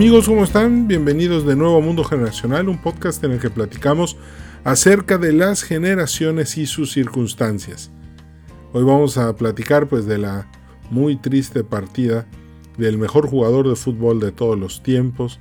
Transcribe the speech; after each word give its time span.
Amigos, 0.00 0.28
¿cómo 0.28 0.44
están? 0.44 0.88
Bienvenidos 0.88 1.44
de 1.44 1.54
nuevo 1.54 1.76
a 1.76 1.82
Mundo 1.82 2.04
Generacional, 2.04 2.70
un 2.70 2.78
podcast 2.78 3.22
en 3.22 3.32
el 3.32 3.38
que 3.38 3.50
platicamos 3.50 4.16
acerca 4.64 5.18
de 5.18 5.34
las 5.34 5.62
generaciones 5.62 6.56
y 6.56 6.64
sus 6.64 6.90
circunstancias. 6.90 7.90
Hoy 8.72 8.82
vamos 8.82 9.18
a 9.18 9.36
platicar 9.36 9.88
pues 9.88 10.06
de 10.06 10.16
la 10.16 10.50
muy 10.88 11.16
triste 11.16 11.64
partida 11.64 12.26
del 12.78 12.96
mejor 12.96 13.28
jugador 13.28 13.68
de 13.68 13.76
fútbol 13.76 14.20
de 14.20 14.32
todos 14.32 14.58
los 14.58 14.82
tiempos, 14.82 15.38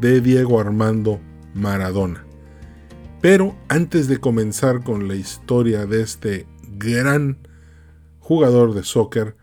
de 0.00 0.20
Diego 0.20 0.58
Armando 0.58 1.20
Maradona. 1.54 2.26
Pero 3.20 3.54
antes 3.68 4.08
de 4.08 4.18
comenzar 4.18 4.82
con 4.82 5.06
la 5.06 5.14
historia 5.14 5.86
de 5.86 6.02
este 6.02 6.48
gran 6.76 7.38
jugador 8.18 8.74
de 8.74 8.82
soccer, 8.82 9.36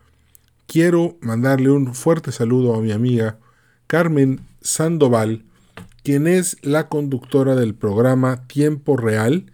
quiero 0.68 1.16
mandarle 1.22 1.70
un 1.70 1.96
fuerte 1.96 2.34
saludo 2.34 2.76
a 2.76 2.82
mi 2.82 2.92
amiga 2.92 3.40
Carmen 3.88 4.49
Sandoval, 4.62 5.44
quien 6.04 6.28
es 6.28 6.58
la 6.62 6.88
conductora 6.90 7.56
del 7.56 7.76
programa 7.76 8.48
Tiempo 8.48 8.98
Real, 8.98 9.52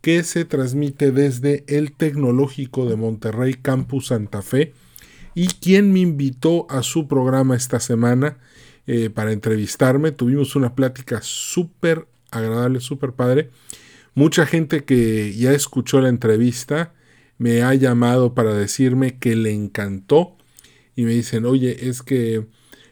que 0.00 0.22
se 0.22 0.44
transmite 0.44 1.12
desde 1.12 1.64
el 1.66 1.92
Tecnológico 1.92 2.88
de 2.88 2.96
Monterrey 2.96 3.54
Campus 3.54 4.08
Santa 4.08 4.42
Fe, 4.42 4.74
y 5.34 5.48
quien 5.48 5.92
me 5.92 6.00
invitó 6.00 6.66
a 6.70 6.82
su 6.82 7.08
programa 7.08 7.56
esta 7.56 7.80
semana 7.80 8.38
eh, 8.86 9.10
para 9.10 9.32
entrevistarme. 9.32 10.12
Tuvimos 10.12 10.56
una 10.56 10.74
plática 10.74 11.20
súper 11.22 12.06
agradable, 12.30 12.80
súper 12.80 13.12
padre. 13.12 13.50
Mucha 14.14 14.46
gente 14.46 14.84
que 14.84 15.34
ya 15.34 15.52
escuchó 15.52 16.00
la 16.00 16.08
entrevista 16.08 16.92
me 17.38 17.62
ha 17.62 17.74
llamado 17.74 18.34
para 18.34 18.54
decirme 18.54 19.18
que 19.18 19.34
le 19.34 19.52
encantó 19.52 20.36
y 20.94 21.04
me 21.04 21.12
dicen, 21.12 21.46
oye, 21.46 21.88
es 21.88 22.02
que 22.02 22.46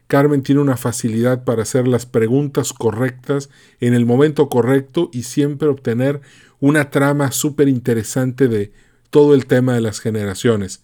Carmen 0.07 0.43
tiene 0.43 0.61
una 0.61 0.77
facilidad 0.77 1.45
para 1.45 1.63
hacer 1.63 1.89
las 1.89 2.07
preguntas 2.07 2.73
correctas 2.73 3.49
en 3.81 3.95
el 3.95 4.05
momento 4.05 4.49
correcto 4.49 5.09
y 5.13 5.23
siempre 5.23 5.69
obtener 5.69 6.21
una 6.61 6.91
trama 6.91 7.33
súper 7.33 7.69
interesante 7.69 8.49
de 8.49 8.73
todo 9.11 9.35
el 9.35 9.47
tema 9.47 9.75
de 9.75 9.81
las 9.81 10.01
generaciones. 10.01 10.83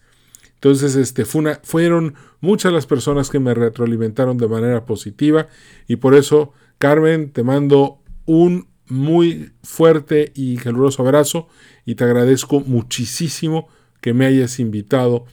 Entonces, 0.55 0.95
este, 0.95 1.23
fueron 1.25 2.15
muchas 2.41 2.73
las 2.73 2.85
personas 2.85 3.29
que 3.29 3.39
me 3.39 3.53
retroalimentaron 3.53 4.37
de 4.37 4.47
manera 4.47 4.85
positiva 4.85 5.47
y 5.87 5.95
por 5.95 6.15
eso, 6.15 6.51
Carmen, 6.79 7.31
te 7.31 7.43
mando 7.43 8.01
un 8.25 8.67
muy 8.87 9.53
fuerte 9.63 10.31
y 10.35 10.57
caluroso 10.57 11.03
abrazo 11.03 11.47
y 11.85 11.95
te 11.95 12.03
agradezco 12.03 12.59
muchísimo 12.59 13.69
que 14.01 14.13
me 14.13 14.25
hayas 14.25 14.59
invitado 14.59 15.25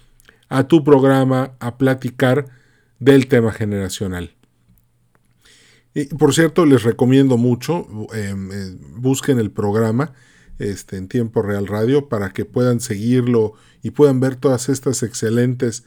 a 0.49 0.69
tu 0.69 0.85
programa 0.85 1.53
a 1.59 1.77
platicar 1.79 2.47
del 2.99 3.29
tema 3.29 3.53
generacional. 3.53 4.35
Y 5.95 6.05
por 6.07 6.35
cierto, 6.35 6.67
les 6.67 6.83
recomiendo 6.83 7.39
mucho, 7.39 7.87
em, 8.13 8.53
eh, 8.53 8.77
busquen 8.97 9.39
el 9.39 9.51
programa 9.51 10.13
este, 10.59 10.97
en 10.99 11.09
tiempo 11.09 11.41
real 11.43 11.67
radio 11.67 12.09
para 12.09 12.31
que 12.31 12.45
puedan 12.45 12.81
seguirlo 12.81 13.55
y 13.83 13.93
puedan 13.93 14.21
ver 14.21 14.37
todas 14.37 14.69
estas 14.69 15.03
excelentes 15.03 15.85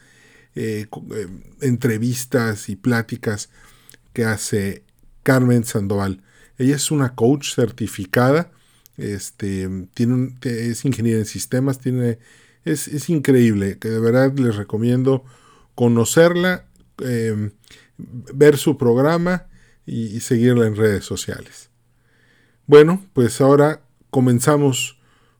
eh, 0.55 0.88
em, 0.91 1.43
entrevistas 1.61 2.69
y 2.69 2.75
pláticas 2.75 3.49
que 4.13 4.25
hace 4.25 4.83
Carmen 5.21 5.63
Sandoval. 5.63 6.23
Ella 6.57 6.75
es 6.75 6.89
una 6.89 7.13
coach 7.13 7.53
certificada, 7.53 8.51
este, 8.97 9.69
tiene 9.94 10.35
es 10.41 10.85
ingeniera 10.85 11.19
en 11.19 11.25
sistemas, 11.25 11.79
tiene, 11.79 12.17
es, 12.66 12.88
es 12.88 13.09
increíble, 13.09 13.77
que 13.77 13.89
de 13.89 13.99
verdad 13.99 14.38
les 14.38 14.55
recomiendo 14.55 15.23
conocerla 15.75 16.66
Em, 17.02 17.52
ver 17.97 18.58
su 18.58 18.78
programa 18.78 19.47
y, 19.86 20.19
seguirla 20.22 20.67
en 20.67 20.75
redes 20.75 21.03
sociales. 21.03 21.69
Bueno, 22.66 23.06
pues 23.13 23.41
ahora 23.41 23.81
comenzamos 24.09 25.00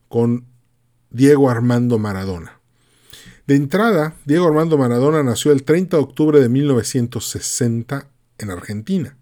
con 0.10 0.46
Diego 1.10 1.50
Armando 1.50 1.98
Maradona. 2.00 2.60
De 3.48 3.56
entrada, 3.56 4.16
Diego 4.26 4.48
Armando 4.48 4.78
Maradona 4.78 5.24
nació 5.24 5.52
el 5.52 5.64
30 5.64 5.98
de 5.98 6.04
octubre 6.04 6.40
de 6.40 6.50
1960 6.50 8.10
en 8.38 8.52
Argentina. 8.52 9.18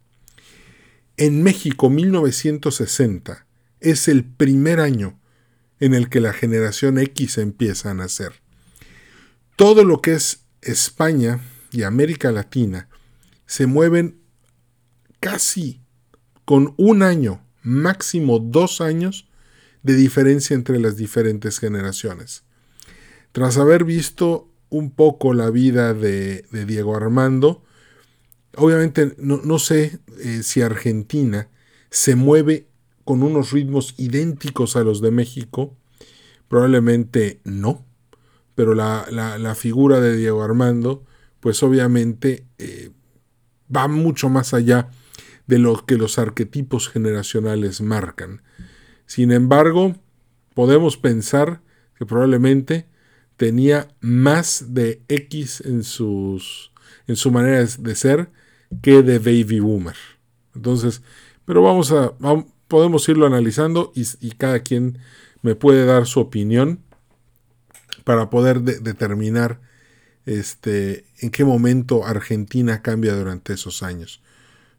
En 1.17 1.44
México, 1.44 1.90
1960 1.90 3.45
es 3.79 4.07
el 4.07 4.25
primer 4.25 4.79
año 4.79 5.19
en 5.79 5.94
el 5.94 6.09
que 6.09 6.19
la 6.19 6.34
generación 6.34 6.97
X 6.97 7.38
empieza 7.38 7.91
a 7.91 7.94
nacer. 7.94 8.34
Todo 9.56 9.84
lo 9.84 10.01
que 10.01 10.13
es 10.13 10.41
España 10.61 11.40
y 11.72 11.83
América 11.83 12.31
Latina 12.31 12.89
se 13.45 13.66
mueven 13.66 14.19
casi 15.19 15.81
con 16.45 16.73
un 16.78 17.03
año, 17.03 17.41
máximo 17.63 18.39
dos 18.39 18.81
años 18.81 19.28
de 19.83 19.95
diferencia 19.95 20.53
entre 20.53 20.79
las 20.79 20.97
diferentes 20.97 21.59
generaciones. 21.59 22.44
Tras 23.31 23.57
haber 23.57 23.83
visto 23.83 24.50
un 24.69 24.91
poco 24.91 25.33
la 25.33 25.50
vida 25.50 25.94
de, 25.94 26.45
Diego 26.51 26.95
Armando, 26.95 27.63
obviamente 28.55 29.16
no, 29.17 29.59
sé 29.59 29.99
eh, 30.19 30.41
si 30.44 30.61
Argentina 30.61 31.49
se 31.89 32.16
mueve 32.16 32.67
con 33.05 33.23
unos 33.23 33.51
ritmos 33.51 33.95
idénticos 33.97 34.75
a 34.75 34.84
los 34.84 35.01
de 35.01 35.11
México, 35.11 35.75
probablemente 36.49 37.39
no, 37.45 37.85
pero 38.55 38.73
la, 38.73 39.05
la 39.09 39.55
figura 39.55 40.01
de 40.01 40.17
Diego 40.17 40.44
Armando 40.44 41.06
pues 41.39 41.61
obviamente 41.63 42.45
eh, 42.57 42.91
va 43.73 43.87
mucho 43.87 44.29
más 44.29 44.53
allá 44.53 44.89
de 45.47 45.59
lo 45.59 45.85
que 45.85 45.97
los 45.97 46.19
arquetipos 46.19 46.89
generacionales 46.89 47.81
marcan. 47.81 48.41
Sin 49.05 49.31
embargo, 49.31 49.95
podemos 50.53 50.97
pensar 50.97 51.61
que 51.97 52.05
probablemente 52.05 52.87
tenía 53.37 53.87
más 54.01 54.73
de 54.73 55.01
X 55.07 55.61
en, 55.65 55.83
sus, 55.83 56.71
en 57.07 57.15
su 57.15 57.31
manera 57.31 57.63
de 57.63 57.95
ser 57.95 58.29
que 58.81 59.03
de 59.03 59.19
baby 59.19 59.59
boomer. 59.59 59.95
Entonces, 60.55 61.01
pero 61.45 61.61
vamos 61.61 61.91
a, 61.91 62.13
podemos 62.67 63.07
irlo 63.07 63.25
analizando 63.25 63.93
y, 63.95 64.31
cada 64.31 64.59
quien 64.59 64.99
me 65.41 65.55
puede 65.55 65.85
dar 65.85 66.05
su 66.05 66.19
opinión 66.19 66.81
para 68.03 68.29
poder 68.29 68.61
determinar 68.61 69.61
este, 70.25 71.05
en 71.19 71.29
qué 71.31 71.44
momento 71.44 72.05
Argentina 72.05 72.81
cambia 72.81 73.16
durante 73.16 73.53
esos 73.53 73.83
años. 73.83 74.22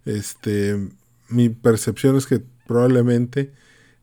Este, 0.04 0.88
mi 1.28 1.48
percepción 1.48 2.16
es 2.16 2.26
que 2.26 2.42
probablemente 2.66 3.52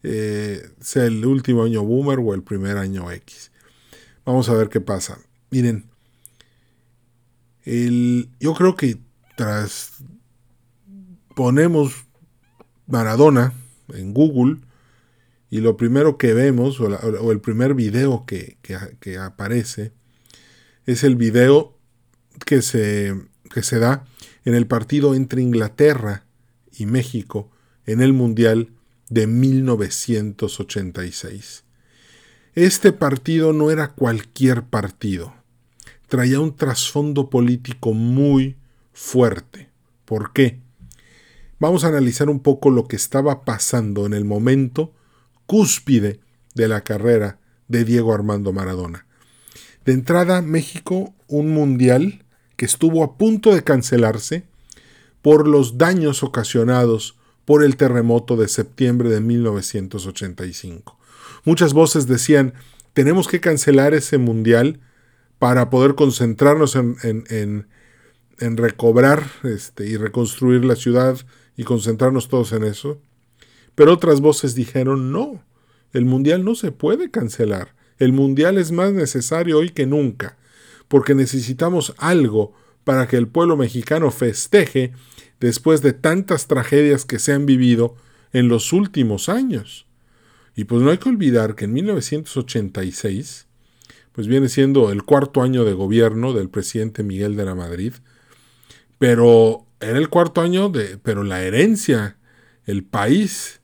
eh, 0.03 0.69
sea 0.81 1.05
el 1.05 1.25
último 1.25 1.63
año 1.63 1.83
boomer 1.83 2.19
o 2.19 2.33
el 2.33 2.43
primer 2.43 2.77
año 2.77 3.11
X. 3.11 3.51
Vamos 4.25 4.49
a 4.49 4.53
ver 4.53 4.69
qué 4.69 4.81
pasa. 4.81 5.19
Miren, 5.49 5.85
yo 8.39 8.53
creo 8.53 8.75
que 8.75 8.97
tras 9.35 9.93
ponemos 11.35 12.05
Maradona 12.87 13.53
en 13.93 14.13
Google 14.13 14.57
y 15.49 15.61
lo 15.61 15.77
primero 15.77 16.17
que 16.17 16.33
vemos 16.33 16.79
o, 16.79 17.31
el 17.31 17.41
primer 17.41 17.73
video 17.73 18.25
que, 18.25 18.57
que 18.99 19.17
aparece 19.17 19.91
es 20.85 21.03
el 21.03 21.15
video 21.15 21.74
que 22.45 22.61
se, 22.61 23.15
que 23.53 23.63
se 23.63 23.79
da 23.79 24.05
en 24.43 24.55
el 24.55 24.67
partido 24.67 25.15
entre 25.15 25.41
Inglaterra 25.41 26.25
y 26.77 26.85
México 26.85 27.49
en 27.85 28.01
el 28.01 28.11
Mundial 28.13 28.71
de 29.09 29.27
1986. 29.27 31.63
Este 32.55 32.91
partido 32.91 33.53
no 33.53 33.71
era 33.71 33.89
cualquier 33.89 34.63
partido, 34.63 35.33
traía 36.07 36.39
un 36.39 36.55
trasfondo 36.55 37.29
político 37.29 37.93
muy 37.93 38.55
fuerte. 38.93 39.69
¿Por 40.05 40.33
qué? 40.33 40.59
Vamos 41.59 41.83
a 41.83 41.89
analizar 41.89 42.29
un 42.29 42.39
poco 42.39 42.69
lo 42.69 42.87
que 42.87 42.95
estaba 42.95 43.43
pasando 43.45 44.05
en 44.05 44.13
el 44.13 44.25
momento 44.25 44.93
cúspide 45.45 46.19
de 46.53 46.67
la 46.67 46.81
carrera 46.81 47.39
de 47.67 47.85
Diego 47.85 48.13
Armando 48.13 48.53
Maradona. 48.53 49.05
De 49.85 49.93
entrada, 49.93 50.41
México, 50.41 51.13
un 51.27 51.53
mundial 51.53 52.24
que 52.55 52.65
estuvo 52.65 53.03
a 53.03 53.17
punto 53.17 53.53
de 53.53 53.63
cancelarse 53.63 54.43
por 55.21 55.47
los 55.47 55.77
daños 55.77 56.23
ocasionados 56.23 57.15
por 57.45 57.63
el 57.63 57.77
terremoto 57.77 58.35
de 58.35 58.47
septiembre 58.47 59.09
de 59.09 59.21
1985. 59.21 60.97
Muchas 61.45 61.73
voces 61.73 62.07
decían, 62.07 62.53
tenemos 62.93 63.27
que 63.27 63.39
cancelar 63.39 63.93
ese 63.93 64.17
mundial 64.17 64.79
para 65.37 65.69
poder 65.69 65.95
concentrarnos 65.95 66.75
en, 66.75 66.95
en, 67.03 68.57
recobrar 68.57 69.23
este, 69.43 69.87
y 69.87 69.97
reconstruir 69.97 70.65
la 70.65 70.75
ciudad 70.75 71.17
y 71.55 71.63
concentrarnos 71.63 72.29
todos 72.29 72.51
en 72.53 72.63
eso. 72.63 72.99
Pero 73.75 73.93
otras 73.93 74.21
voces 74.21 74.55
dijeron, 74.55 75.11
no, 75.11 75.43
el 75.93 76.05
mundial 76.05 76.43
no 76.43 76.55
se 76.55 76.71
puede 76.71 77.11
cancelar. 77.11 77.75
El 77.99 78.11
mundial 78.11 78.57
es 78.57 78.71
más 78.71 78.91
necesario 78.93 79.59
hoy 79.59 79.69
que 79.69 79.85
nunca, 79.85 80.37
porque 80.87 81.15
necesitamos 81.15 81.93
algo 81.97 82.53
para 82.83 83.07
que 83.07 83.17
el 83.17 83.27
pueblo 83.27 83.57
mexicano 83.57 84.11
festeje 84.11 84.93
después 85.39 85.81
de 85.81 85.93
tantas 85.93 86.47
tragedias 86.47 87.05
que 87.05 87.19
se 87.19 87.33
han 87.33 87.45
vivido 87.45 87.95
en 88.31 88.47
los 88.47 88.73
últimos 88.73 89.27
años. 89.27 89.87
Y 90.55 90.65
pues 90.65 90.81
no 90.81 90.91
hay 90.91 90.97
que 90.97 91.09
olvidar 91.09 91.55
que 91.55 91.65
en 91.65 91.73
1986, 91.73 93.47
pues 94.13 94.27
viene 94.27 94.47
siendo 94.47 94.91
el 94.91 95.03
cuarto 95.03 95.41
año 95.41 95.65
de 95.65 95.73
gobierno 95.73 96.31
del 96.33 96.49
presidente 96.49 97.03
Miguel 97.03 97.35
de 97.35 97.45
la 97.45 97.55
Madrid, 97.55 97.93
pero 98.97 99.65
era 99.81 99.97
el 99.97 100.09
cuarto 100.09 100.41
año 100.41 100.69
de, 100.69 100.97
pero 100.97 101.23
la 101.23 101.43
herencia, 101.43 102.17
el 102.65 102.83
país 102.83 103.61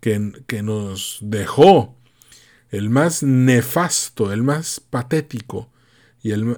que, 0.00 0.32
que 0.46 0.62
nos 0.62 1.18
dejó, 1.20 1.96
el 2.70 2.90
más 2.90 3.22
nefasto, 3.22 4.32
el 4.32 4.42
más 4.42 4.80
patético 4.80 5.71
y 6.22 6.30
el, 6.30 6.56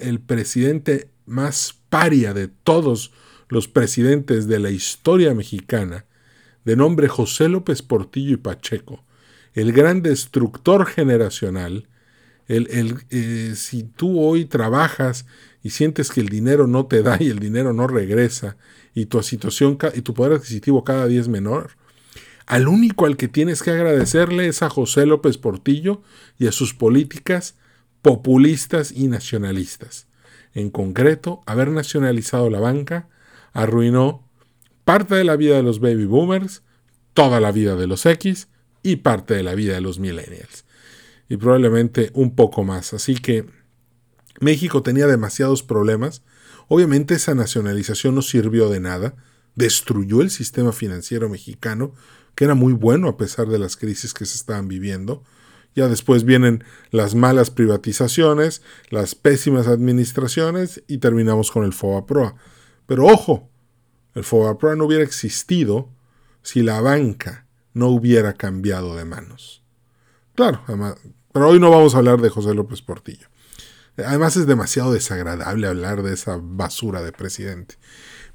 el 0.00 0.20
presidente 0.20 1.10
más 1.26 1.74
paria 1.88 2.34
de 2.34 2.48
todos 2.48 3.12
los 3.48 3.68
presidentes 3.68 4.46
de 4.46 4.58
la 4.58 4.70
historia 4.70 5.34
mexicana, 5.34 6.04
de 6.64 6.76
nombre 6.76 7.08
José 7.08 7.48
López 7.48 7.82
Portillo 7.82 8.34
y 8.34 8.36
Pacheco, 8.36 9.04
el 9.54 9.72
gran 9.72 10.02
destructor 10.02 10.86
generacional, 10.86 11.88
el, 12.46 12.96
eh, 13.10 13.52
si 13.56 13.82
tú 13.82 14.20
hoy 14.20 14.46
trabajas 14.46 15.26
y 15.62 15.70
sientes 15.70 16.10
que 16.10 16.20
el 16.20 16.28
dinero 16.28 16.66
no 16.66 16.86
te 16.86 17.02
da 17.02 17.18
y 17.20 17.28
el 17.28 17.38
dinero 17.38 17.74
no 17.74 17.86
regresa 17.86 18.56
y 18.94 19.06
tu 19.06 19.22
situación 19.22 19.76
y 19.94 20.00
tu 20.00 20.14
poder 20.14 20.34
adquisitivo 20.34 20.82
cada 20.82 21.06
día 21.06 21.20
es 21.20 21.28
menor, 21.28 21.72
al 22.46 22.68
único 22.68 23.04
al 23.04 23.18
que 23.18 23.28
tienes 23.28 23.62
que 23.62 23.70
agradecerle 23.70 24.48
es 24.48 24.62
a 24.62 24.70
José 24.70 25.04
López 25.04 25.36
Portillo 25.36 26.00
y 26.38 26.46
a 26.46 26.52
sus 26.52 26.72
políticas 26.72 27.54
populistas 28.02 28.92
y 28.92 29.08
nacionalistas. 29.08 30.06
En 30.54 30.70
concreto, 30.70 31.42
haber 31.46 31.70
nacionalizado 31.70 32.50
la 32.50 32.60
banca 32.60 33.08
arruinó 33.52 34.28
parte 34.84 35.14
de 35.14 35.24
la 35.24 35.36
vida 35.36 35.56
de 35.56 35.62
los 35.62 35.80
baby 35.80 36.06
boomers, 36.06 36.62
toda 37.14 37.40
la 37.40 37.52
vida 37.52 37.76
de 37.76 37.86
los 37.86 38.06
X 38.06 38.48
y 38.82 38.96
parte 38.96 39.34
de 39.34 39.42
la 39.42 39.54
vida 39.54 39.74
de 39.74 39.80
los 39.80 39.98
millennials. 39.98 40.64
Y 41.28 41.36
probablemente 41.36 42.10
un 42.14 42.34
poco 42.34 42.64
más. 42.64 42.94
Así 42.94 43.16
que 43.16 43.44
México 44.40 44.82
tenía 44.82 45.06
demasiados 45.06 45.62
problemas. 45.62 46.22
Obviamente 46.68 47.14
esa 47.14 47.34
nacionalización 47.34 48.14
no 48.14 48.22
sirvió 48.22 48.68
de 48.68 48.80
nada. 48.80 49.14
Destruyó 49.54 50.22
el 50.22 50.30
sistema 50.30 50.72
financiero 50.72 51.28
mexicano, 51.28 51.92
que 52.34 52.44
era 52.44 52.54
muy 52.54 52.72
bueno 52.72 53.08
a 53.08 53.16
pesar 53.16 53.48
de 53.48 53.58
las 53.58 53.76
crisis 53.76 54.14
que 54.14 54.24
se 54.24 54.36
estaban 54.36 54.68
viviendo. 54.68 55.22
Ya 55.74 55.88
después 55.88 56.24
vienen 56.24 56.64
las 56.90 57.14
malas 57.14 57.50
privatizaciones, 57.50 58.62
las 58.90 59.14
pésimas 59.14 59.68
administraciones 59.68 60.82
y 60.88 60.98
terminamos 60.98 61.50
con 61.50 61.64
el 61.64 61.72
FOBAPROA. 61.72 62.34
Pero 62.86 63.06
ojo, 63.06 63.48
el 64.14 64.24
FOBAPROA 64.24 64.76
no 64.76 64.86
hubiera 64.86 65.04
existido 65.04 65.90
si 66.42 66.62
la 66.62 66.80
banca 66.80 67.46
no 67.74 67.88
hubiera 67.88 68.32
cambiado 68.32 68.96
de 68.96 69.04
manos. 69.04 69.62
Claro, 70.34 70.62
pero 71.32 71.48
hoy 71.48 71.60
no 71.60 71.70
vamos 71.70 71.94
a 71.94 71.98
hablar 71.98 72.20
de 72.20 72.30
José 72.30 72.54
López 72.54 72.82
Portillo. 72.82 73.28
Además 73.96 74.36
es 74.36 74.46
demasiado 74.46 74.92
desagradable 74.92 75.66
hablar 75.66 76.02
de 76.02 76.14
esa 76.14 76.38
basura 76.40 77.02
de 77.02 77.12
presidente. 77.12 77.76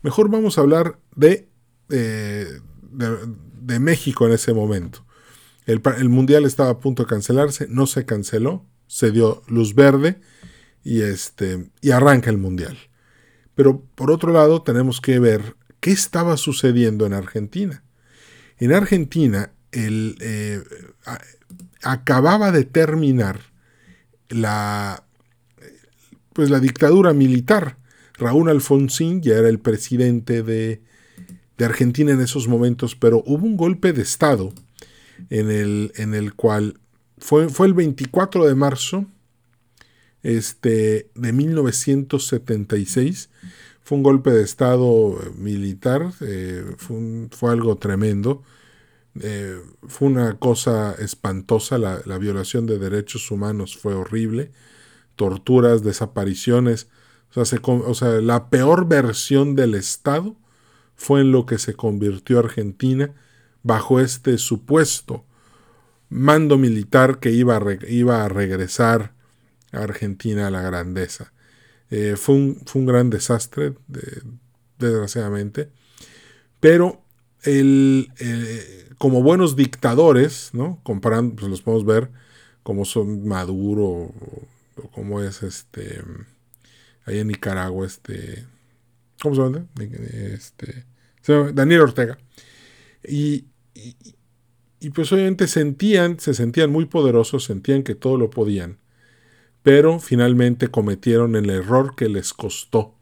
Mejor 0.02 0.30
vamos 0.30 0.58
a 0.58 0.62
hablar 0.62 1.00
de, 1.16 1.48
eh, 1.90 2.60
de, 2.82 3.80
México 3.80 4.28
en 4.28 4.34
ese 4.34 4.54
momento. 4.54 5.06
El, 5.66 5.82
el, 5.98 6.10
Mundial 6.10 6.46
estaba 6.46 6.72
a 6.72 6.80
punto 6.80 7.04
de 7.04 7.10
cancelarse, 7.10 7.68
no 7.70 7.88
se 7.88 8.06
canceló, 8.06 8.66
se 8.88 9.12
dio 9.12 9.44
luz 9.48 9.76
verde 9.76 10.20
y, 10.84 11.02
este, 11.02 11.70
y 11.82 11.92
arranca 11.92 12.30
el 12.30 12.38
Mundial. 12.38 12.78
Pero 13.56 13.84
por 13.96 14.12
otro 14.12 14.34
lado 14.34 14.62
tenemos 14.62 15.00
que 15.00 15.20
ver 15.20 15.56
qué 15.80 15.92
estaba 15.92 16.38
sucediendo 16.38 17.06
en 17.06 17.14
Argentina. 17.14 17.84
En 18.58 18.74
Argentina 18.74 19.52
el, 19.72 20.18
eh, 20.22 20.62
acababa 21.82 22.52
de 22.52 22.64
terminar 22.64 23.40
la, 24.30 25.06
pues 26.34 26.50
la 26.50 26.60
dictadura 26.60 27.14
militar. 27.14 27.78
Raúl 28.14 28.50
Alfonsín 28.50 29.22
ya 29.22 29.36
era 29.36 29.50
el 29.50 29.60
presidente 29.60 30.44
de, 30.44 30.82
de, 31.58 31.66
Argentina 31.66 32.12
en 32.12 32.22
esos 32.22 32.48
momentos, 32.48 32.96
pero 32.96 33.24
hubo 33.26 33.46
un 33.46 33.58
golpe 33.58 33.92
de 33.94 34.04
Estado 34.04 34.54
en 35.30 35.50
el, 35.52 35.92
en 35.96 36.14
el 36.14 36.34
cual 36.34 36.80
fue, 37.18 37.50
fue 37.50 37.68
el 37.68 37.74
24 37.74 38.46
de 38.46 38.56
marzo 38.56 39.06
este, 40.24 41.10
de 41.16 41.34
1976. 41.34 43.30
Fue 43.82 43.98
un 43.98 44.04
golpe 44.04 44.32
de 44.32 44.44
Estado 44.44 45.18
militar, 45.38 46.14
eh, 46.22 46.64
fue, 46.78 47.28
fue, 47.32 47.52
algo 47.52 47.78
tremendo. 47.78 48.44
Eh, 49.20 49.60
fue 49.88 50.08
una 50.08 50.40
cosa 50.40 50.96
espantosa, 51.00 51.78
la, 51.78 52.02
la 52.06 52.18
violación 52.18 52.66
de 52.66 52.80
derechos 52.80 53.30
humanos 53.30 53.78
fue 53.78 53.94
horrible 53.94 54.52
torturas, 55.16 55.84
desapariciones. 55.84 56.88
O 57.36 57.46
sea, 57.46 57.60
o 57.64 57.94
sea, 57.94 58.10
la 58.22 58.50
peor 58.50 58.88
versión 58.88 59.56
del 59.56 59.76
Estado 59.76 60.36
fue 60.96 61.22
en 61.22 61.32
lo 61.32 61.46
que 61.46 61.58
se 61.58 61.74
convirtió 61.74 62.40
Argentina 62.40 63.14
bajo 63.64 64.00
este 64.00 64.38
supuesto 64.38 65.26
mando 66.10 66.58
militar 66.58 67.20
que 67.20 67.32
iba 67.32 67.58
a, 67.58 67.62
iba 67.90 68.24
a 68.24 68.30
regresar 68.30 69.14
a 69.72 69.80
Argentina 69.80 70.48
a 70.48 70.52
la 70.52 70.62
grandeza. 70.62 71.34
Eh, 71.90 72.16
fue, 72.18 72.36
un, 72.36 72.62
fue, 72.66 72.82
un, 72.82 72.88
gran 72.88 73.10
desastre, 73.10 73.74
desgraciadamente, 74.78 75.70
pero 76.60 77.04
el, 77.42 78.12
eh, 78.20 78.90
como 78.98 79.24
buenos 79.24 79.56
dictadores, 79.56 80.52
¿no? 80.54 80.80
comparando, 80.84 81.36
pues 81.36 81.50
los 81.50 81.62
podemos 81.62 81.86
ver 81.86 82.12
como 82.64 82.86
son 82.86 83.28
Maduro 83.28 84.14
como 84.94 85.22
es 85.22 85.44
este 85.44 86.02
ahí 87.06 87.20
en 87.20 87.28
Nicaragua 87.28 87.86
este 87.86 88.46
¿cómo 89.22 89.36
se 89.36 89.42
llama? 89.42 89.68
Este, 90.34 90.86
Daniel 91.54 91.82
Ortega 91.82 92.18
y, 93.04 93.46
y, 93.74 94.90
pues 94.92 95.12
obviamente 95.12 95.48
sentían 95.48 96.20
se 96.20 96.34
sentían 96.34 96.72
muy 96.72 96.86
poderosos 96.86 97.46
sentían 97.46 97.84
que 97.84 97.96
todo 97.96 98.18
lo 98.18 98.30
podían 98.30 98.80
pero 99.62 100.00
finalmente 100.00 100.68
cometieron 100.68 101.36
el 101.36 101.50
error 101.50 101.96
que 101.96 102.10
les 102.10 102.34
costó 102.34 102.96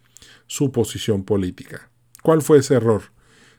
su 0.47 0.71
posición 0.71 1.23
política 1.23 1.89
¿cuál 2.21 2.41
fue 2.41 2.59
ese 2.59 2.75
error? 2.75 3.03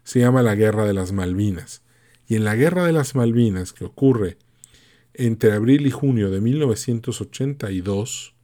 se 0.05 0.21
llama 0.21 0.43
la 0.43 0.55
guerra 0.55 0.85
de 0.85 0.95
las 0.95 1.13
Malvinas 1.13 1.83
y 2.29 2.37
en 2.37 2.45
la 2.45 2.55
guerra 2.55 2.85
de 2.87 2.93
las 2.93 3.15
Malvinas 3.15 3.73
que 3.73 3.85
ocurre 3.85 4.39
entre 5.15 5.53
abril 5.53 5.87
y 5.87 5.91
junio 5.91 6.31
de 6.31 6.41
1982, 6.41 8.35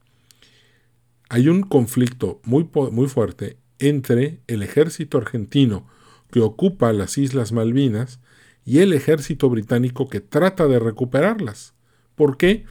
hay 1.29 1.47
un 1.47 1.61
conflicto 1.61 2.41
muy, 2.43 2.69
muy 2.91 3.07
fuerte 3.07 3.57
entre 3.79 4.41
el 4.47 4.61
ejército 4.61 5.17
argentino 5.17 5.87
que 6.31 6.41
ocupa 6.41 6.93
las 6.93 7.17
Islas 7.17 7.51
Malvinas 7.51 8.19
y 8.65 8.79
el 8.79 8.93
ejército 8.93 9.49
británico 9.49 10.09
que 10.09 10.19
trata 10.19 10.67
de 10.67 10.79
recuperarlas. 10.79 11.73
¿Por 12.15 12.37
qué? 12.37 12.65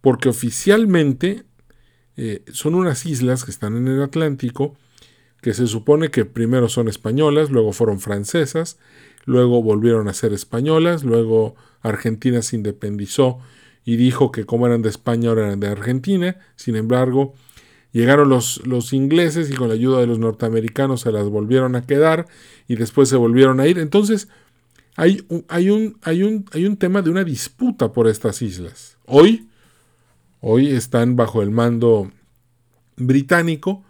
Porque 0.00 0.28
oficialmente 0.28 1.44
eh, 2.16 2.42
son 2.52 2.74
unas 2.74 3.06
islas 3.06 3.44
que 3.44 3.50
están 3.50 3.76
en 3.76 3.88
el 3.88 4.02
Atlántico, 4.02 4.76
que 5.42 5.52
se 5.52 5.66
supone 5.66 6.10
que 6.10 6.24
primero 6.24 6.68
son 6.68 6.88
españolas, 6.88 7.50
luego 7.50 7.72
fueron 7.72 8.00
francesas, 8.00 8.78
luego 9.24 9.62
volvieron 9.62 10.08
a 10.08 10.14
ser 10.14 10.32
españolas, 10.32 11.04
luego 11.04 11.56
Argentina 11.82 12.40
se 12.40 12.56
independizó 12.56 13.40
y 13.84 13.96
dijo 13.96 14.32
que 14.32 14.46
como 14.46 14.66
eran 14.66 14.82
de 14.82 14.88
España 14.88 15.28
ahora 15.28 15.46
eran 15.46 15.60
de 15.60 15.68
Argentina, 15.68 16.38
sin 16.56 16.76
embargo 16.76 17.34
llegaron 17.92 18.28
los, 18.28 18.66
los 18.66 18.92
ingleses 18.92 19.50
y 19.50 19.54
con 19.54 19.68
la 19.68 19.74
ayuda 19.74 20.00
de 20.00 20.06
los 20.06 20.18
norteamericanos 20.18 21.02
se 21.02 21.12
las 21.12 21.28
volvieron 21.28 21.76
a 21.76 21.86
quedar 21.86 22.26
y 22.66 22.76
después 22.76 23.08
se 23.08 23.16
volvieron 23.16 23.60
a 23.60 23.66
ir. 23.66 23.78
Entonces 23.78 24.28
hay 24.96 25.24
un, 25.28 25.44
hay 25.48 25.70
un, 25.70 25.98
hay 26.02 26.22
un, 26.22 26.44
hay 26.52 26.66
un 26.66 26.76
tema 26.76 27.02
de 27.02 27.10
una 27.10 27.24
disputa 27.24 27.92
por 27.92 28.06
estas 28.08 28.42
islas. 28.42 28.96
Hoy, 29.06 29.48
hoy 30.40 30.68
están 30.68 31.16
bajo 31.16 31.42
el 31.42 31.50
mando 31.50 32.10
británico. 32.96 33.84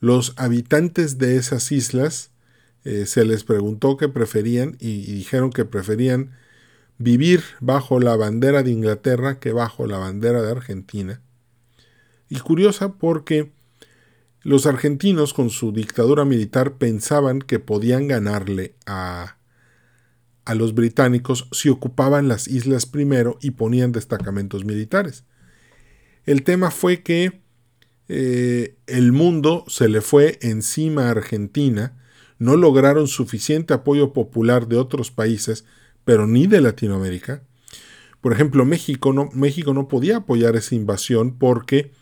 Los 0.00 0.34
habitantes 0.36 1.18
de 1.18 1.36
esas 1.36 1.72
islas 1.72 2.30
eh, 2.84 3.06
se 3.06 3.24
les 3.24 3.44
preguntó 3.44 3.96
qué 3.96 4.08
preferían 4.08 4.76
y, 4.80 5.02
dijeron 5.12 5.50
que 5.50 5.64
preferían 5.64 6.32
vivir 6.98 7.42
bajo 7.60 8.00
la 8.00 8.16
bandera 8.16 8.62
de 8.62 8.72
Inglaterra 8.72 9.38
que 9.38 9.52
bajo 9.52 9.86
la 9.86 9.98
bandera 9.98 10.42
de 10.42 10.50
Argentina. 10.50 11.20
Y 12.28 12.40
curiosa 12.40 12.94
porque 12.94 13.52
los 14.42 14.66
argentinos 14.66 15.32
con 15.32 15.50
su 15.50 15.72
dictadura 15.72 16.24
militar 16.24 16.74
pensaban 16.74 17.40
que 17.40 17.58
podían 17.58 18.08
ganarle 18.08 18.74
a, 18.86 19.36
a 20.44 20.54
los 20.54 20.74
británicos 20.74 21.48
si 21.52 21.68
ocupaban 21.68 22.28
las 22.28 22.48
islas 22.48 22.86
primero 22.86 23.38
y 23.40 23.52
ponían 23.52 23.92
destacamentos 23.92 24.64
militares. 24.64 25.24
El 26.24 26.42
tema 26.42 26.70
fue 26.70 27.02
que 27.02 27.42
eh, 28.08 28.76
el 28.86 29.12
mundo 29.12 29.64
se 29.68 29.88
le 29.88 30.00
fue 30.00 30.38
encima 30.42 31.06
a 31.06 31.10
Argentina 31.10 31.98
no 32.42 32.56
lograron 32.56 33.06
suficiente 33.06 33.72
apoyo 33.72 34.12
popular 34.12 34.66
de 34.66 34.76
otros 34.76 35.12
países, 35.12 35.64
pero 36.04 36.26
ni 36.26 36.48
de 36.48 36.60
Latinoamérica. 36.60 37.44
Por 38.20 38.32
ejemplo, 38.32 38.64
México 38.64 39.12
no, 39.12 39.30
México 39.32 39.72
no 39.72 39.86
podía 39.86 40.16
apoyar 40.16 40.56
esa 40.56 40.74
invasión 40.74 41.38
porque 41.38 41.92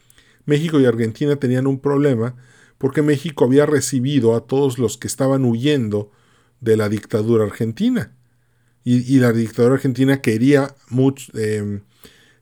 México 0.47 0.81
y 0.81 0.87
Argentina 0.87 1.37
tenían 1.37 1.67
un 1.67 1.79
problema, 1.79 2.37
porque 2.79 3.03
México 3.03 3.45
había 3.45 3.67
recibido 3.67 4.35
a 4.35 4.47
todos 4.47 4.79
los 4.79 4.97
que 4.97 5.09
estaban 5.09 5.45
huyendo 5.45 6.11
de 6.61 6.79
la 6.79 6.89
dictadura 6.89 7.45
argentina. 7.45 8.17
Y, 8.83 9.19
la 9.19 9.33
dictadura 9.33 9.75
argentina 9.75 10.23
quería 10.23 10.75
mucho, 10.89 11.31
em, 11.39 11.83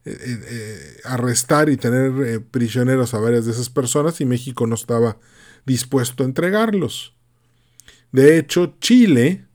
eh, 0.05 0.17
eh, 0.23 0.97
arrestar 1.05 1.69
y 1.69 1.77
tener 1.77 2.13
eh, 2.27 2.41
prisioneros 2.41 3.13
a 3.13 3.19
varias 3.19 3.45
de 3.45 3.53
esas 3.53 3.69
personas 3.69 4.21
y 4.21 4.25
México 4.25 4.67
no 4.67 4.77
estaba 4.77 5.19
dispuesto 5.67 6.23
a 6.23 6.27
entregarlos. 6.27 7.17
De 8.13 8.39
hecho, 8.39 8.77
Chile 8.81 9.47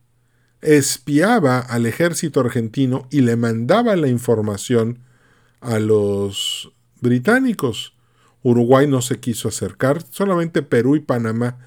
espiaba 0.62 1.60
al 1.60 1.86
ejército 1.86 2.42
argentino 2.42 3.08
y 3.12 3.22
le 3.22 3.36
mandaba 3.36 3.96
la 3.96 4.08
información 4.08 5.00
a 5.62 5.80
los 5.80 6.72
británicos. 7.02 7.96
Uruguay 8.44 8.88
no 8.88 9.02
se 9.02 9.20
quiso 9.20 9.48
acercar, 9.48 10.04
solamente 10.12 10.62
Perú 10.62 10.96
y 10.96 11.00
Panamá 11.00 11.58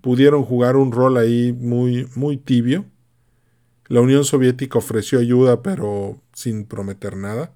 pudieron 0.00 0.44
jugar 0.44 0.76
un 0.76 0.92
rol 0.92 1.16
ahí 1.16 1.52
muy, 1.52 2.08
muy 2.14 2.36
tibio. 2.36 2.84
La 3.88 4.00
Unión 4.00 4.24
Soviética 4.24 4.78
ofreció 4.78 5.18
ayuda, 5.18 5.62
pero 5.62 6.20
sin 6.32 6.64
prometer 6.64 7.16
nada. 7.16 7.52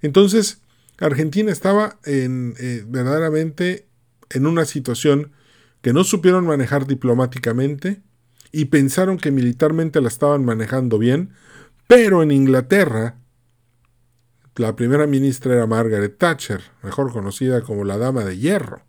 Entonces, 0.00 0.62
Argentina 0.98 1.50
estaba 1.50 1.98
en, 2.04 2.54
eh, 2.58 2.84
verdaderamente 2.86 3.86
en 4.30 4.46
una 4.46 4.64
situación 4.64 5.32
que 5.82 5.92
no 5.92 6.04
supieron 6.04 6.46
manejar 6.46 6.86
diplomáticamente 6.86 8.02
y 8.52 8.66
pensaron 8.66 9.18
que 9.18 9.30
militarmente 9.30 10.00
la 10.00 10.08
estaban 10.08 10.44
manejando 10.44 10.98
bien, 10.98 11.30
pero 11.86 12.22
en 12.22 12.30
Inglaterra 12.30 13.16
la 14.56 14.76
primera 14.76 15.06
ministra 15.06 15.54
era 15.54 15.66
Margaret 15.66 16.16
Thatcher, 16.16 16.62
mejor 16.82 17.12
conocida 17.12 17.62
como 17.62 17.84
la 17.84 17.98
Dama 17.98 18.24
de 18.24 18.38
Hierro. 18.38 18.82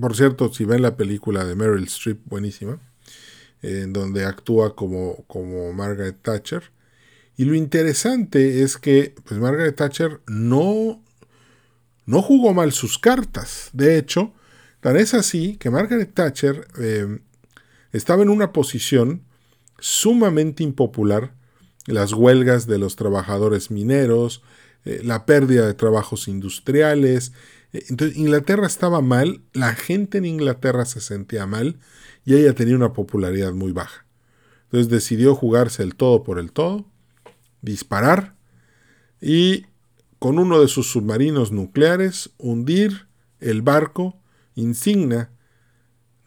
por 0.00 0.16
cierto, 0.16 0.52
si 0.52 0.64
ven 0.64 0.82
la 0.82 0.96
película 0.96 1.44
de 1.44 1.56
Meryl 1.56 1.84
Streep, 1.84 2.20
buenísima, 2.24 2.78
en 3.62 3.92
donde 3.92 4.24
actúa 4.24 4.74
como, 4.74 5.24
como 5.26 5.72
Margaret 5.72 6.16
Thatcher. 6.22 6.70
Y 7.36 7.44
lo 7.44 7.54
interesante 7.54 8.62
es 8.62 8.76
que 8.76 9.14
pues 9.24 9.38
Margaret 9.40 9.76
Thatcher 9.76 10.20
no, 10.26 11.02
no 12.06 12.22
jugó 12.22 12.54
mal 12.54 12.72
sus 12.72 12.98
cartas. 12.98 13.70
De 13.72 13.98
hecho, 13.98 14.32
Tan 14.86 14.96
es 14.96 15.14
así 15.14 15.56
que 15.56 15.68
Margaret 15.68 16.14
Thatcher 16.14 16.68
eh, 16.78 17.18
estaba 17.92 18.22
en 18.22 18.28
una 18.28 18.52
posición 18.52 19.22
sumamente 19.80 20.62
impopular, 20.62 21.32
las 21.86 22.12
huelgas 22.12 22.68
de 22.68 22.78
los 22.78 22.94
trabajadores 22.94 23.70
mineros, 23.72 24.42
eh, 24.84 25.00
la 25.02 25.26
pérdida 25.26 25.66
de 25.66 25.74
trabajos 25.74 26.28
industriales. 26.28 27.32
Eh, 27.72 27.84
entonces 27.88 28.16
Inglaterra 28.16 28.66
estaba 28.66 29.00
mal, 29.00 29.42
la 29.52 29.74
gente 29.74 30.18
en 30.18 30.24
Inglaterra 30.24 30.84
se 30.84 31.00
sentía 31.00 31.46
mal 31.46 31.78
y 32.24 32.34
ella 32.34 32.54
tenía 32.54 32.76
una 32.76 32.92
popularidad 32.92 33.52
muy 33.52 33.72
baja. 33.72 34.06
Entonces 34.64 34.88
decidió 34.88 35.34
jugarse 35.34 35.82
el 35.82 35.94
todo 35.94 36.22
por 36.22 36.38
el 36.38 36.52
todo, 36.52 36.86
disparar 37.62 38.34
y 39.20 39.66
con 40.18 40.38
uno 40.38 40.60
de 40.60 40.68
sus 40.68 40.90
submarinos 40.90 41.52
nucleares 41.52 42.30
hundir 42.38 43.06
el 43.40 43.62
barco 43.62 44.18
insignia 44.54 45.30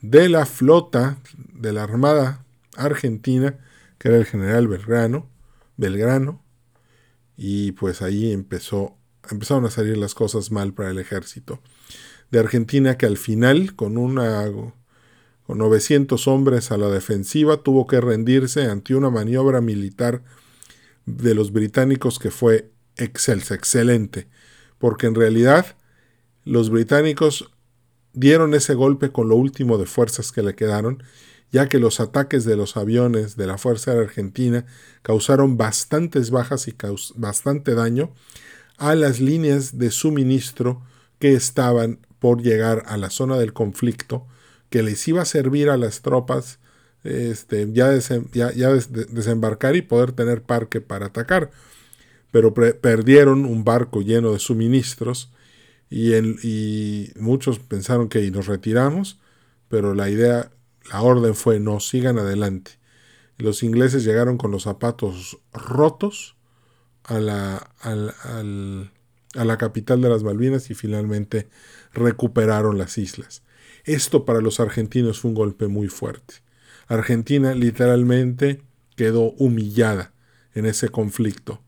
de 0.01 0.29
la 0.29 0.46
flota 0.46 1.17
de 1.36 1.74
la 1.74 1.84
Armada 1.84 2.46
Argentina, 2.77 3.58
que 3.98 4.10
era 4.10 4.17
el 4.17 4.25
general 4.25 4.67
Belgrano, 4.67 5.29
Belgrano, 5.75 6.41
y 7.36 7.74
pues 7.74 8.01
ahí 8.01 8.31
empezó, 8.31 8.98
empezaron 9.30 9.66
a 9.66 9.72
salir 9.72 9.98
las 9.98 10.16
cosas 10.16 10.52
mal 10.52 10.74
para 10.74 10.92
el 10.92 11.00
ejército. 11.00 11.62
De 12.32 12.40
Argentina, 12.40 12.98
que 12.98 13.06
al 13.06 13.18
final, 13.18 13.76
con 13.76 13.98
una 13.98 14.46
con 15.46 15.58
900 15.58 16.28
hombres 16.28 16.72
a 16.72 16.78
la 16.78 16.90
defensiva, 16.90 17.64
tuvo 17.64 17.88
que 17.88 18.00
rendirse 18.00 18.70
ante 18.70 18.94
una 18.94 19.10
maniobra 19.10 19.62
militar 19.62 20.22
de 21.08 21.34
los 21.34 21.52
británicos 21.52 22.20
que 22.20 22.30
fue 22.30 22.70
excelsa, 22.98 23.56
excelente, 23.56 24.28
porque 24.78 25.08
en 25.08 25.16
realidad 25.16 25.76
los 26.44 26.70
británicos 26.70 27.52
dieron 28.14 28.54
ese 28.54 28.76
golpe 28.76 29.12
con 29.12 29.30
lo 29.30 29.36
último 29.36 29.78
de 29.80 29.86
fuerzas 29.86 30.32
que 30.32 30.44
le 30.44 30.56
quedaron, 30.56 31.02
ya 31.52 31.68
que 31.68 31.80
los 31.80 32.00
ataques 32.00 32.46
de 32.46 32.56
los 32.56 32.78
aviones 32.78 33.36
de 33.36 33.48
la 33.48 33.58
Fuerza 33.58 33.94
Argentina 33.94 34.66
causaron 35.02 35.58
bastantes 35.58 36.30
bajas 36.30 36.68
y 36.68 36.76
bastante 37.16 37.74
daño 37.74 38.14
a 38.80 38.96
las 38.96 39.20
líneas 39.20 39.78
de 39.78 39.92
suministro 39.92 40.82
que 41.20 41.34
estaban 41.34 42.00
por 42.20 42.42
llegar 42.42 42.84
a 42.88 42.98
la 42.98 43.10
zona 43.10 43.38
del 43.38 43.54
conflicto, 43.54 44.26
que 44.70 44.84
les 44.84 45.08
iba 45.08 45.22
a 45.22 45.26
servir 45.26 45.70
a 45.70 45.78
las 45.78 46.02
tropas 46.02 46.60
este, 47.04 47.72
ya, 47.72 47.98
ya, 48.34 48.70
desembarcar 48.72 49.76
y 49.76 49.82
poder 49.82 50.12
tener 50.12 50.42
parque 50.42 50.82
para 50.82 51.08
atacar. 51.08 51.52
Pero 52.32 52.54
perdieron 52.54 53.46
un 53.46 53.64
barco 53.64 54.02
lleno 54.02 54.34
de 54.34 54.40
suministros 54.40 55.32
y, 55.90 57.12
muchos 57.16 57.60
pensaron 57.60 58.10
que 58.10 58.30
nos 58.32 58.48
retiramos, 58.48 59.20
pero 59.70 59.96
la 59.96 60.10
idea, 60.10 60.52
la 60.92 61.02
orden 61.02 61.36
fue 61.36 61.60
no, 61.60 61.80
sigan 61.80 62.20
adelante. 62.20 62.72
Los 63.38 63.64
ingleses 63.64 64.04
llegaron 64.04 64.38
con 64.38 64.52
los 64.52 64.64
zapatos 64.64 65.40
rotos 65.54 66.36
a 67.10 67.20
la, 67.20 67.72
a 67.82 69.46
la 69.46 69.58
capital 69.58 70.01
de 70.01 70.10
las 70.10 70.24
Malvinas 70.24 70.70
y 70.70 70.75
finalmente 70.75 71.50
recuperaron 71.94 72.78
las 72.78 72.98
islas. 72.98 73.44
Esto 73.84 74.25
para 74.25 74.42
los 74.42 74.60
argentinos 74.60 75.20
fue 75.20 75.30
un 75.30 75.36
golpe 75.36 75.68
muy 75.68 75.88
fuerte. 75.88 76.36
Argentina 76.88 77.54
literalmente 77.54 78.62
quedó 78.96 79.32
humillada 79.34 80.13
en 80.54 80.66
ese 80.66 80.89
conflicto. 80.89 81.62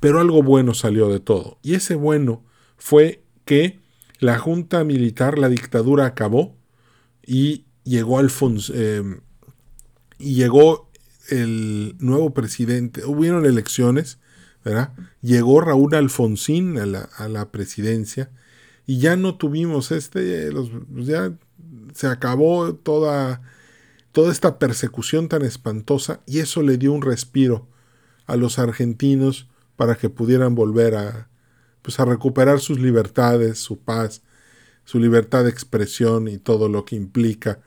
Pero 0.00 0.20
algo 0.20 0.42
bueno 0.42 0.74
salió 0.74 1.08
de 1.08 1.20
todo. 1.20 1.58
Y 1.62 1.74
ese 1.74 1.94
bueno 1.94 2.44
fue 2.76 3.22
que 3.44 3.80
la 4.20 4.38
junta 4.38 4.84
militar, 4.84 5.38
la 5.38 5.48
dictadura 5.48 6.06
acabó 6.06 6.56
y 7.24 7.66
llegó 7.84 8.18
Alfonso 8.18 8.72
eh, 8.76 9.02
y 10.18 10.34
llegó 10.34 10.90
el 11.30 11.96
nuevo 11.98 12.32
presidente, 12.32 13.04
hubieron 13.04 13.44
elecciones, 13.44 14.18
Llegó 15.22 15.60
Raúl 15.60 15.94
Alfonsín 15.94 16.78
a 16.78 17.28
la, 17.28 17.50
presidencia 17.50 18.30
y 18.86 18.98
ya 18.98 19.16
no 19.16 19.36
tuvimos 19.36 19.90
este, 19.90 20.50
pues 20.52 21.06
ya 21.06 21.32
se 21.94 22.06
acabó 22.06 22.74
toda, 22.74 23.42
toda 24.12 24.32
esta 24.32 24.58
persecución 24.58 25.28
tan 25.28 25.42
espantosa 25.42 26.20
y 26.26 26.38
eso 26.40 26.62
le 26.62 26.78
dio 26.78 26.92
un 26.92 27.02
respiro 27.02 27.66
a 28.26 28.36
los 28.36 28.58
argentinos 28.58 29.48
para 29.76 29.96
que 29.96 30.10
pudieran 30.10 30.54
volver 30.54 30.94
a, 30.94 31.28
pues 31.82 31.98
a 32.00 32.04
recuperar 32.04 32.60
sus 32.60 32.78
libertades, 32.78 33.58
su 33.58 33.78
paz, 33.78 34.22
su 34.84 34.98
libertad 34.98 35.44
de 35.44 35.50
expresión 35.50 36.28
y 36.28 36.38
todo 36.38 36.68
lo 36.68 36.84
que 36.84 36.96
implica 36.96 37.60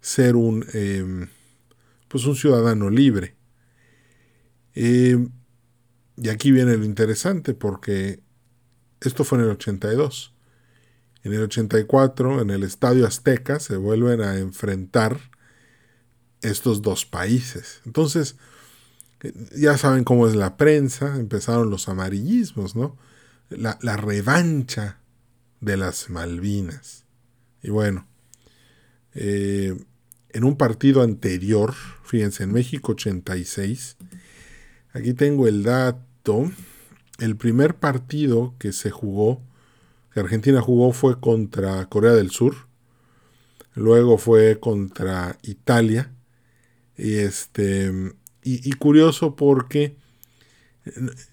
ser 0.00 0.36
un, 0.36 0.64
em, 0.72 1.28
pues 2.08 2.24
un 2.26 2.36
ciudadano 2.36 2.90
libre. 2.90 3.36
Em, 4.74 5.30
y 6.20 6.28
aquí 6.28 6.50
viene 6.50 6.76
lo 6.76 6.84
interesante 6.84 7.54
porque 7.54 8.20
esto 9.00 9.24
fue 9.24 9.38
en 9.38 9.44
el 9.44 9.50
82. 9.50 10.34
En 11.24 11.32
el 11.32 11.42
84, 11.42 12.40
en 12.40 12.50
el 12.50 12.62
Estadio 12.62 13.06
Azteca, 13.06 13.60
se 13.60 13.76
vuelven 13.76 14.20
a 14.20 14.38
enfrentar 14.38 15.20
estos 16.42 16.82
dos 16.82 17.04
países. 17.04 17.80
Entonces, 17.84 18.36
eh, 19.22 19.32
ya 19.56 19.76
saben 19.76 20.04
cómo 20.04 20.28
es 20.28 20.34
la 20.34 20.56
prensa, 20.56 21.16
empezaron 21.16 21.70
los 21.70 21.88
amarillismos, 21.88 22.76
¿no? 22.76 22.96
la, 23.50 23.96
revancha 23.96 25.00
de 25.60 25.76
las 25.76 26.10
Malvinas. 26.10 27.04
Y 27.62 27.70
bueno, 27.70 28.06
eh, 29.14 29.76
en 30.30 30.44
un 30.44 30.56
partido 30.56 31.02
anterior, 31.02 31.74
fíjense, 32.04 32.44
en 32.44 32.52
México 32.52 32.92
86, 32.92 33.96
aquí 34.92 35.14
tengo 35.14 35.48
el 35.48 35.62
dato, 35.62 36.07
el 37.18 37.36
primer 37.36 37.76
partido 37.76 38.54
que 38.58 38.72
se 38.72 38.90
jugó, 38.90 39.42
que 40.12 40.20
Argentina 40.20 40.60
jugó 40.60 40.92
fue 40.92 41.20
contra 41.20 41.86
Corea 41.86 42.12
del 42.12 42.30
Sur, 42.30 42.54
luego 43.74 44.18
fue 44.18 44.58
contra 44.60 45.38
Italia, 45.42 46.12
y 46.96 47.14
este, 47.14 47.92
y 48.42 48.72
curioso 48.72 49.36
porque 49.36 49.96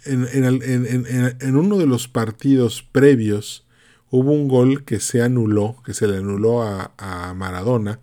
en, 0.05 1.55
uno 1.55 1.77
de 1.77 1.85
los 1.85 2.07
partidos 2.07 2.83
previos 2.83 3.65
hubo 4.09 4.31
un 4.31 4.47
gol 4.47 4.83
que 4.85 4.99
se 4.99 5.21
anuló, 5.21 5.81
que 5.85 5.93
se 5.93 6.07
le 6.07 6.17
anuló 6.17 6.63
a, 6.63 7.33
Maradona, 7.35 7.99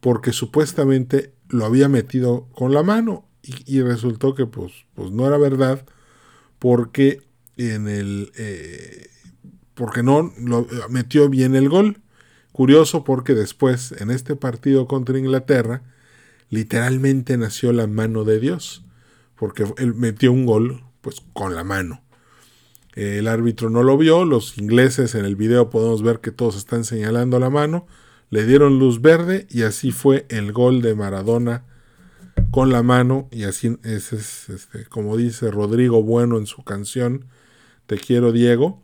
porque 0.00 0.32
supuestamente 0.32 1.32
lo 1.48 1.64
había 1.64 1.88
metido 1.88 2.48
con 2.54 2.72
la 2.72 2.82
mano 2.82 3.26
y, 3.42 3.80
resultó 3.80 4.34
que 4.34 4.46
pues, 4.46 4.72
pues, 4.94 5.10
no 5.10 5.26
era 5.26 5.38
verdad 5.38 5.86
porque 6.58 7.22
en 7.56 7.88
el 7.88 8.32
eh, 8.36 9.08
porque 9.74 10.02
no 10.02 10.32
lo 10.38 10.66
metió 10.88 11.28
bien 11.28 11.54
el 11.54 11.68
gol. 11.68 12.00
Curioso 12.52 13.04
porque 13.04 13.34
después 13.34 13.92
en 13.92 14.10
este 14.10 14.34
partido 14.34 14.86
contra 14.86 15.18
Inglaterra 15.18 15.82
literalmente 16.50 17.36
nació 17.36 17.72
la 17.72 17.86
mano 17.86 18.24
de 18.24 18.40
Dios 18.40 18.84
porque 19.36 19.64
él 19.76 19.94
metió 19.94 20.32
un 20.32 20.46
gol 20.46 20.84
pues 21.00 21.22
con 21.32 21.54
la 21.54 21.64
mano. 21.64 22.02
El 22.94 23.28
árbitro 23.28 23.70
no 23.70 23.84
lo 23.84 23.96
vio, 23.96 24.24
los 24.24 24.58
ingleses 24.58 25.14
en 25.14 25.24
el 25.24 25.36
video 25.36 25.70
podemos 25.70 26.02
ver 26.02 26.18
que 26.18 26.32
todos 26.32 26.56
están 26.56 26.84
señalando 26.84 27.38
la 27.38 27.48
mano, 27.48 27.86
le 28.30 28.44
dieron 28.44 28.80
luz 28.80 29.00
verde 29.00 29.46
y 29.50 29.62
así 29.62 29.92
fue 29.92 30.26
el 30.28 30.52
gol 30.52 30.82
de 30.82 30.96
Maradona 30.96 31.64
con 32.50 32.70
la 32.70 32.82
mano 32.82 33.28
y 33.30 33.44
así 33.44 33.78
es, 33.84 34.12
este, 34.12 34.84
como 34.86 35.16
dice 35.16 35.50
Rodrigo 35.50 36.02
Bueno 36.02 36.38
en 36.38 36.46
su 36.46 36.64
canción 36.64 37.26
Te 37.86 37.98
quiero 37.98 38.32
Diego, 38.32 38.82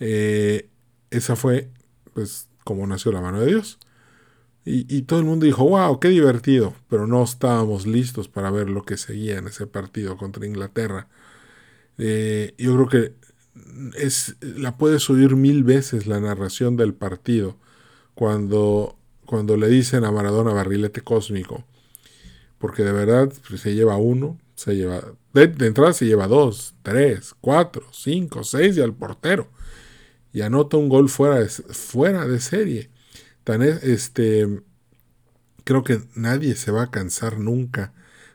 eh, 0.00 0.68
esa 1.10 1.36
fue 1.36 1.70
pues 2.14 2.48
como 2.64 2.86
nació 2.86 3.12
la 3.12 3.20
mano 3.20 3.40
de 3.40 3.46
Dios. 3.46 3.78
Y, 4.64 5.02
todo 5.02 5.18
el 5.18 5.24
mundo 5.24 5.44
dijo, 5.44 5.68
wow, 5.68 5.98
qué 5.98 6.08
divertido, 6.08 6.72
pero 6.88 7.08
no 7.08 7.24
estábamos 7.24 7.84
listos 7.84 8.28
para 8.28 8.48
ver 8.52 8.70
lo 8.70 8.84
que 8.84 8.96
seguía 8.96 9.38
en 9.38 9.48
ese 9.48 9.66
partido 9.66 10.16
contra 10.16 10.46
Inglaterra. 10.46 11.08
Eh, 11.98 12.54
yo 12.58 12.74
creo 12.76 12.88
que 12.88 13.14
es, 13.98 14.36
la 14.40 14.76
puedes 14.76 15.10
oír 15.10 15.34
mil 15.34 15.64
veces 15.64 16.06
la 16.06 16.20
narración 16.20 16.76
del 16.76 16.94
partido 16.94 17.56
cuando, 18.14 18.96
cuando 19.26 19.56
le 19.56 19.68
dicen 19.68 20.04
a 20.04 20.12
Maradona 20.12 20.52
barrilete 20.52 21.00
cósmico. 21.00 21.64
Porque 22.62 22.84
de 22.84 22.92
verdad 22.92 23.32
pues, 23.48 23.60
se 23.60 23.74
lleva 23.74 23.96
uno, 23.96 24.38
se 24.54 24.76
lleva. 24.76 25.02
De, 25.34 25.52
entrada 25.66 25.92
se 25.92 26.06
lleva 26.06 26.28
dos, 26.28 26.76
tres, 26.84 27.34
cuatro, 27.40 27.84
cinco, 27.90 28.44
seis 28.44 28.76
y 28.76 28.80
al 28.80 28.94
portero. 28.94 29.48
Y 30.32 30.42
anota 30.42 30.76
un 30.76 30.88
gol 30.88 31.08
fuera 31.08 31.40
de, 31.40 31.48
fuera 31.48 32.24
de 32.24 32.38
serie. 32.38 32.88
Tan 33.42 33.62
este. 33.62 34.62
Creo 35.64 35.82
que 35.82 36.02
nadie 36.14 36.54
se 36.54 36.70
va 36.70 36.84
a 36.84 36.90
cansar 36.92 37.40
nunca 37.40 37.92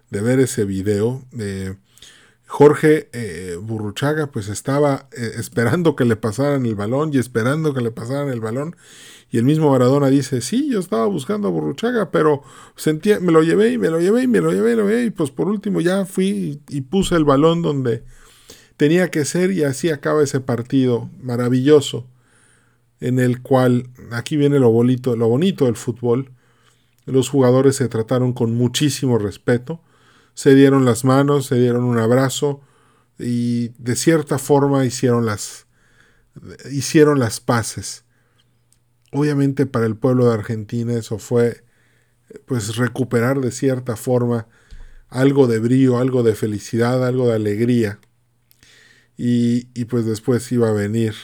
de 0.10 0.20
ver 0.20 0.42
ese 0.42 0.66
video. 0.66 1.26
de 1.32 1.78
Jorge 2.48 3.10
eh, 3.12 3.58
Burruchaga 3.62 4.28
pues 4.28 4.48
estaba 4.48 5.10
eh, 5.12 5.32
esperando 5.38 5.98
que 5.98 6.06
le 6.06 6.16
pasaran 6.16 6.66
el 6.66 6.76
balón 6.76 7.12
y 7.14 7.18
esperando 7.18 7.74
que 7.74 7.82
le 7.82 7.92
pasaran 7.92 8.30
el 8.30 8.40
balón. 8.40 8.76
Y 9.30 9.38
el 9.38 9.44
mismo 9.44 9.72
Maradona 9.72 10.08
dice, 10.08 10.40
sí, 10.40 10.70
yo 10.72 10.80
estaba 10.80 11.06
buscando 11.06 11.50
a 11.50 11.52
Burruchaga, 11.52 12.10
pero 12.10 12.44
sentía, 12.78 13.20
me 13.20 13.34
lo 13.34 13.44
llevé 13.44 13.74
y 13.74 13.78
me 13.78 13.90
lo 13.90 14.00
llevé 14.00 14.24
y 14.24 14.28
me 14.28 14.40
lo 14.40 14.54
llevé 14.54 14.72
y 14.72 14.76
lo 14.78 14.88
llevé. 14.88 15.04
Y 15.04 15.10
pues 15.10 15.32
por 15.32 15.50
último 15.50 15.82
ya 15.82 16.06
fui 16.06 16.62
y, 16.70 16.82
puse 16.82 17.16
el 17.16 17.26
balón 17.26 17.62
donde 17.62 18.06
tenía 18.78 19.12
que 19.12 19.26
ser 19.26 19.52
y 19.52 19.64
así 19.64 19.90
acaba 19.90 20.24
ese 20.24 20.40
partido 20.40 21.10
maravilloso 21.22 22.08
en 23.02 23.20
el 23.20 23.42
cual, 23.42 23.90
aquí 24.12 24.38
viene 24.38 24.58
lo 24.60 24.72
bonito, 24.72 25.18
lo 25.18 25.28
bonito 25.28 25.66
del 25.66 25.76
fútbol, 25.76 26.32
los 27.06 27.30
jugadores 27.30 27.76
se 27.76 27.90
trataron 27.90 28.34
con 28.34 28.56
muchísimo 28.56 29.18
respeto, 29.18 29.82
se 30.38 30.54
dieron 30.54 30.86
las 30.86 31.04
manos, 31.04 31.48
se 31.48 31.56
dieron 31.56 31.84
un 31.84 31.98
abrazo 31.98 32.62
y 33.18 33.70
de 33.80 33.96
cierta 33.96 34.38
forma 34.38 34.86
hicieron 34.86 35.26
las, 35.26 35.66
hicieron 36.70 37.18
las 37.18 37.40
paces. 37.40 38.06
Obviamente 39.12 39.66
para 39.66 39.88
el 39.88 39.96
pueblo 39.96 40.28
de 40.28 40.36
Argentina 40.36 40.94
eso 40.94 41.18
fue 41.18 41.64
pues 42.46 42.76
recuperar 42.76 43.42
de 43.42 43.50
cierta 43.50 43.96
forma 43.96 44.48
algo 45.08 45.48
de 45.48 45.58
brío, 45.58 45.98
algo 45.98 46.22
de 46.22 46.36
felicidad, 46.36 47.04
algo 47.04 47.30
de 47.30 47.34
alegría. 47.34 48.00
Y, 49.18 49.70
y 49.74 49.86
pues 49.86 50.06
después 50.06 50.52
iba 50.52 50.70
a 50.70 50.74
venir 50.74 51.16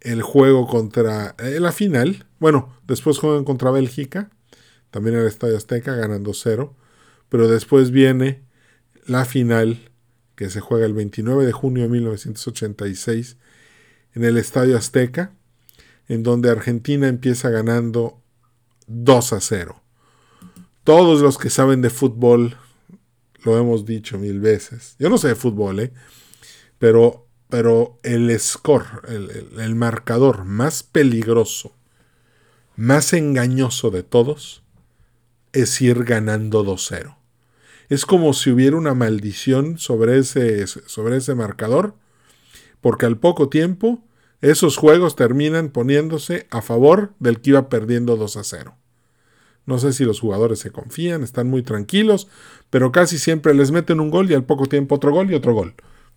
el 0.00 0.22
juego 0.22 0.66
contra 0.66 1.34
eh, 1.40 1.60
la 1.60 1.72
final. 1.72 2.26
Bueno, 2.38 2.74
después 2.86 3.18
juegan 3.18 3.44
contra 3.44 3.70
Bélgica, 3.70 4.30
también 4.90 5.14
el 5.14 5.26
Estadio 5.26 5.58
Azteca, 5.58 5.94
ganando 5.94 6.32
cero 6.32 6.74
pero 7.34 7.48
después 7.48 7.90
viene 7.90 8.44
la 9.06 9.24
final 9.24 9.90
que 10.36 10.50
se 10.50 10.60
juega 10.60 10.86
el 10.86 10.92
29 10.92 11.44
de 11.44 11.50
junio 11.50 11.82
de 11.82 11.88
1986 11.88 13.38
en 14.14 14.22
el 14.22 14.36
Estadio 14.36 14.76
Azteca, 14.76 15.32
en 16.06 16.22
donde 16.22 16.48
Argentina 16.48 17.08
empieza 17.08 17.50
ganando 17.50 18.22
2 18.86 19.32
a 19.32 19.40
0. 19.40 19.82
Todos 20.84 21.22
los 21.22 21.36
que 21.36 21.50
saben 21.50 21.82
de 21.82 21.90
fútbol, 21.90 22.56
lo 23.42 23.58
hemos 23.58 23.84
dicho 23.84 24.16
mil 24.16 24.38
veces, 24.38 24.94
yo 25.00 25.10
no 25.10 25.18
sé 25.18 25.26
de 25.26 25.34
fútbol, 25.34 25.80
¿eh? 25.80 25.92
pero, 26.78 27.26
pero 27.48 27.98
el 28.04 28.38
score, 28.38 29.02
el 29.08 29.74
marcador 29.74 30.44
más 30.44 30.84
peligroso, 30.84 31.74
más 32.76 33.12
engañoso 33.12 33.90
de 33.90 34.04
todos, 34.04 34.62
es 35.52 35.80
ir 35.80 36.04
ganando 36.04 36.64
2-0. 36.64 37.23
Es 37.88 38.06
como 38.06 38.32
si 38.32 38.50
hubiera 38.50 38.76
una 38.76 38.94
maldición 38.94 39.78
sobre 39.78 40.18
ese, 40.18 40.66
sobre 40.66 41.16
ese 41.16 41.34
marcador, 41.34 41.94
porque 42.80 43.06
al 43.06 43.18
poco 43.18 43.48
tiempo 43.48 44.04
esos 44.40 44.76
juegos 44.76 45.16
terminan 45.16 45.70
poniéndose 45.70 46.46
a 46.50 46.62
favor 46.62 47.14
del 47.18 47.40
que 47.40 47.50
iba 47.50 47.68
perdiendo 47.68 48.16
2 48.16 48.36
a 48.36 48.44
0. 48.44 48.76
No 49.66 49.78
sé 49.78 49.92
si 49.92 50.04
los 50.04 50.20
jugadores 50.20 50.58
se 50.58 50.70
confían, 50.70 51.22
están 51.22 51.48
muy 51.48 51.62
tranquilos, 51.62 52.28
pero 52.68 52.92
casi 52.92 53.18
siempre 53.18 53.54
les 53.54 53.70
meten 53.70 54.00
un 54.00 54.10
gol 54.10 54.30
y 54.30 54.34
al 54.34 54.44
poco 54.44 54.66
tiempo 54.66 54.96
otro 54.96 55.12
gol 55.12 55.30
y 55.30 55.34
otro 55.34 55.54
gol. 55.54 55.74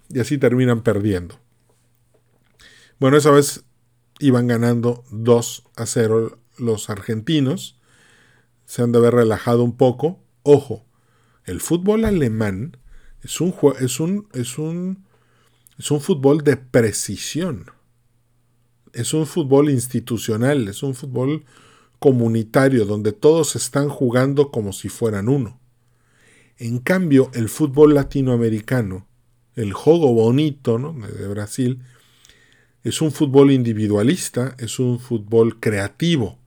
Y 0.10 0.20
así 0.20 0.38
terminan 0.38 0.82
perdiendo. 0.82 1.40
Bueno, 3.00 3.16
esa 3.18 3.32
vez 3.32 3.64
iban 4.20 4.48
ganando 4.48 5.04
2 5.12 5.64
a 5.76 5.86
0 5.86 6.40
los 6.58 6.90
argentinos 6.90 7.78
se 8.66 8.82
han 8.82 8.92
de 8.92 9.00
haber 9.00 9.16
relajado 9.16 9.64
un 9.64 9.76
poco. 9.76 10.20
Ojo, 10.44 10.86
el 11.48 11.62
fútbol 11.62 12.06
alemán 12.06 12.78
es 13.24 13.42
un, 13.42 13.56
es 13.80 14.00
un, 14.00 14.28
es 14.34 14.60
un, 14.60 15.06
es 15.80 15.90
un 15.90 16.02
fútbol 16.02 16.44
de 16.44 16.58
precisión. 16.58 17.72
Es 18.94 19.14
un 19.14 19.26
fútbol 19.26 19.70
institucional, 19.70 20.68
es 20.68 20.84
un 20.84 20.94
fútbol 20.94 21.46
comunitario 22.00 22.86
donde 22.86 23.12
todos 23.12 23.56
están 23.56 23.90
jugando 23.90 24.52
como 24.52 24.74
si 24.74 24.90
fueran 24.90 25.30
uno. 25.30 25.60
En 26.58 26.80
cambio, 26.80 27.32
el 27.34 27.50
fútbol 27.50 27.94
latinoamericano, 27.94 29.08
el 29.56 29.74
juego 29.74 30.14
bonito 30.14 30.78
de 30.78 31.28
Brasil, 31.28 31.82
es 32.84 33.02
un 33.02 33.12
fútbol 33.12 33.52
individualista, 33.52 34.56
es 34.60 34.80
un 34.80 35.00
fútbol 35.00 35.60
creativo. 35.60 36.40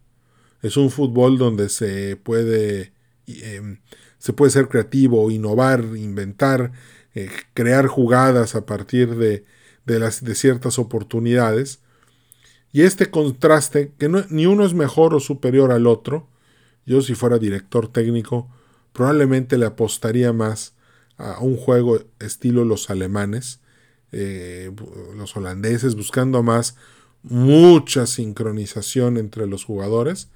Es 0.62 0.76
un 0.76 0.90
fútbol 0.90 1.38
donde 1.38 1.68
se 1.68 2.16
puede, 2.16 2.92
em, 3.26 3.80
se 4.20 4.32
puede 4.34 4.52
ser 4.52 4.68
creativo, 4.68 5.30
innovar, 5.30 5.82
inventar, 5.96 6.72
eh, 7.14 7.30
crear 7.54 7.86
jugadas 7.88 8.54
a 8.54 8.66
partir 8.66 9.16
de, 9.16 9.44
las, 9.86 10.22
de 10.22 10.34
ciertas 10.34 10.78
oportunidades. 10.78 11.80
Y 12.70 12.82
este 12.82 13.10
contraste, 13.10 13.92
que 13.98 14.08
ni 14.28 14.46
uno 14.46 14.64
es 14.64 14.74
mejor 14.74 15.14
o 15.14 15.20
superior 15.20 15.72
al 15.72 15.86
otro, 15.86 16.28
yo 16.86 17.00
si 17.00 17.14
fuera 17.14 17.38
director 17.38 17.88
técnico, 17.88 18.48
probablemente 18.92 19.56
le 19.56 19.66
apostaría 19.66 20.32
más 20.32 20.74
a 21.16 21.40
un 21.40 21.56
juego 21.56 22.00
estilo 22.18 22.64
los 22.64 22.90
alemanes, 22.90 23.60
eh, 24.12 24.70
los 25.16 25.34
holandeses, 25.36 25.96
buscando 25.96 26.42
más 26.42 26.76
mucha 27.22 28.06
sincronización 28.06 29.16
entre 29.16 29.46
los 29.46 29.64
jugadores 29.64 30.28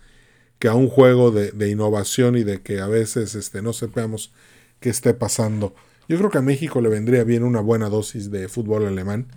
que 0.59 0.69
a 0.69 0.75
un 0.75 0.89
juego 0.89 1.31
de, 1.31 1.69
innovación 1.69 2.37
y 2.37 2.45
de 2.45 2.63
que 2.63 2.81
a 2.81 2.87
veces 2.87 3.35
este, 3.35 3.63
no 3.63 3.73
sepamos 3.73 4.33
qué 4.81 4.91
esté 4.91 5.15
pasando. 5.15 5.75
Yo 6.09 6.19
creo 6.19 6.31
que 6.31 6.39
a 6.39 6.43
México 6.43 6.81
le 6.81 6.89
vendría 6.89 7.25
bien 7.25 7.45
una 7.45 7.61
buena 7.61 7.89
dosis 7.89 8.31
de 8.31 8.49
fútbol 8.49 8.87
alemán. 8.87 9.29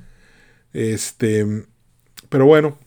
Este, 0.73 1.65
pero 2.29 2.45
bueno, 2.45 2.77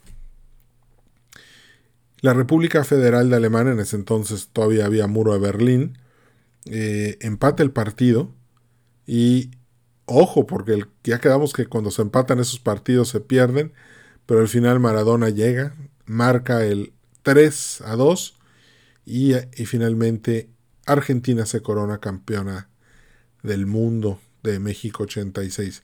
la 2.21 2.35
República 2.35 2.85
Federal 2.85 3.31
de 3.31 3.37
Alemania, 3.37 3.73
en 3.73 3.81
ese 3.81 3.97
entonces 3.97 4.49
todavía 4.53 4.87
había 4.87 5.07
muro 5.07 5.33
de 5.33 5.38
Berlín, 5.38 5.99
eh, 6.66 7.16
empata 7.21 7.62
el 7.62 7.71
partido 7.71 8.35
y 9.07 9.51
ojo, 10.05 10.47
porque 10.47 10.85
ya 11.05 11.21
quedamos 11.21 11.53
que 11.53 11.66
cuando 11.66 11.90
se 11.90 12.03
empatan 12.03 12.38
esos 12.38 12.61
partidos 12.61 13.09
se 13.09 13.21
pierden, 13.21 13.73
pero 14.27 14.40
al 14.40 14.49
final 14.49 14.81
Maradona 14.81 15.31
llega, 15.31 15.75
marca 16.05 16.64
el 16.64 16.93
3 17.22 17.83
a 17.83 17.96
2 17.96 18.38
y, 19.06 19.35
finalmente 19.66 20.50
Argentina 20.87 21.46
se 21.46 21.62
corona 21.62 21.98
campeona 21.98 22.68
del 23.42 23.66
mundo 23.66 24.20
de 24.42 24.59
México 24.59 25.04
86. 25.04 25.83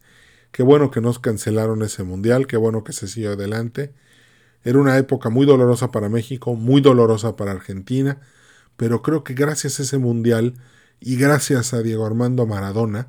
Qué 0.53 0.62
bueno 0.62 0.90
que 0.90 1.01
nos 1.01 1.18
cancelaron 1.18 1.83
ese 1.83 2.03
mundial, 2.03 2.46
qué 2.46 2.57
bueno 2.57 2.85
que 2.85 2.92
se 2.92 3.09
siguió 3.09 3.33
adelante. 3.33 3.92
Era 4.64 4.79
una 4.79 4.96
época 4.96 5.29
muy 5.29 5.46
dolorosa 5.46 5.90
para 5.90 6.09
México, 6.09 6.55
muy 6.55 6.81
dolorosa 6.81 7.37
para 7.37 7.53
Argentina, 7.53 8.20
pero 8.77 9.03
creo 9.03 9.25
que 9.25 9.35
gracias 9.35 9.79
a 9.79 9.83
ese 9.83 9.99
mundial 9.99 10.55
y 11.01 11.16
gracias 11.16 11.75
a 11.75 11.83
Diego 11.83 12.07
Armando 12.07 12.46
Maradona, 12.46 13.09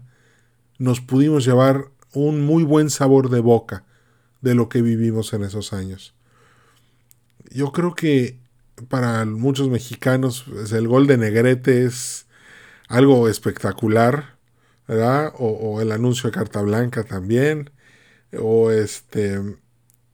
nos 0.78 1.02
pudimos 1.02 1.46
llevar 1.46 1.92
un 2.14 2.46
muy 2.46 2.64
buen 2.64 2.90
sabor 2.90 3.30
de 3.30 3.40
boca 3.40 3.86
de 4.42 4.56
lo 4.56 4.70
que 4.70 4.82
vivimos 4.82 5.34
en 5.34 5.44
esos 5.44 5.74
años. 5.74 6.17
Yo 7.52 7.72
creo 7.72 7.96
que 7.96 8.40
para 8.90 9.26
muchos 9.26 9.70
mexicanos 9.70 10.46
pues, 10.48 10.72
el 10.72 10.88
gol 10.88 11.08
de 11.08 11.18
Negrete 11.18 11.84
es 11.86 12.28
algo 12.88 13.28
espectacular, 13.28 14.38
¿verdad? 14.88 15.34
O, 15.38 15.82
el 15.82 15.92
anuncio 15.92 16.30
de 16.30 16.38
Carta 16.38 16.62
Blanca 16.62 17.04
también, 17.04 17.72
o 18.38 18.72
este, 18.72 19.42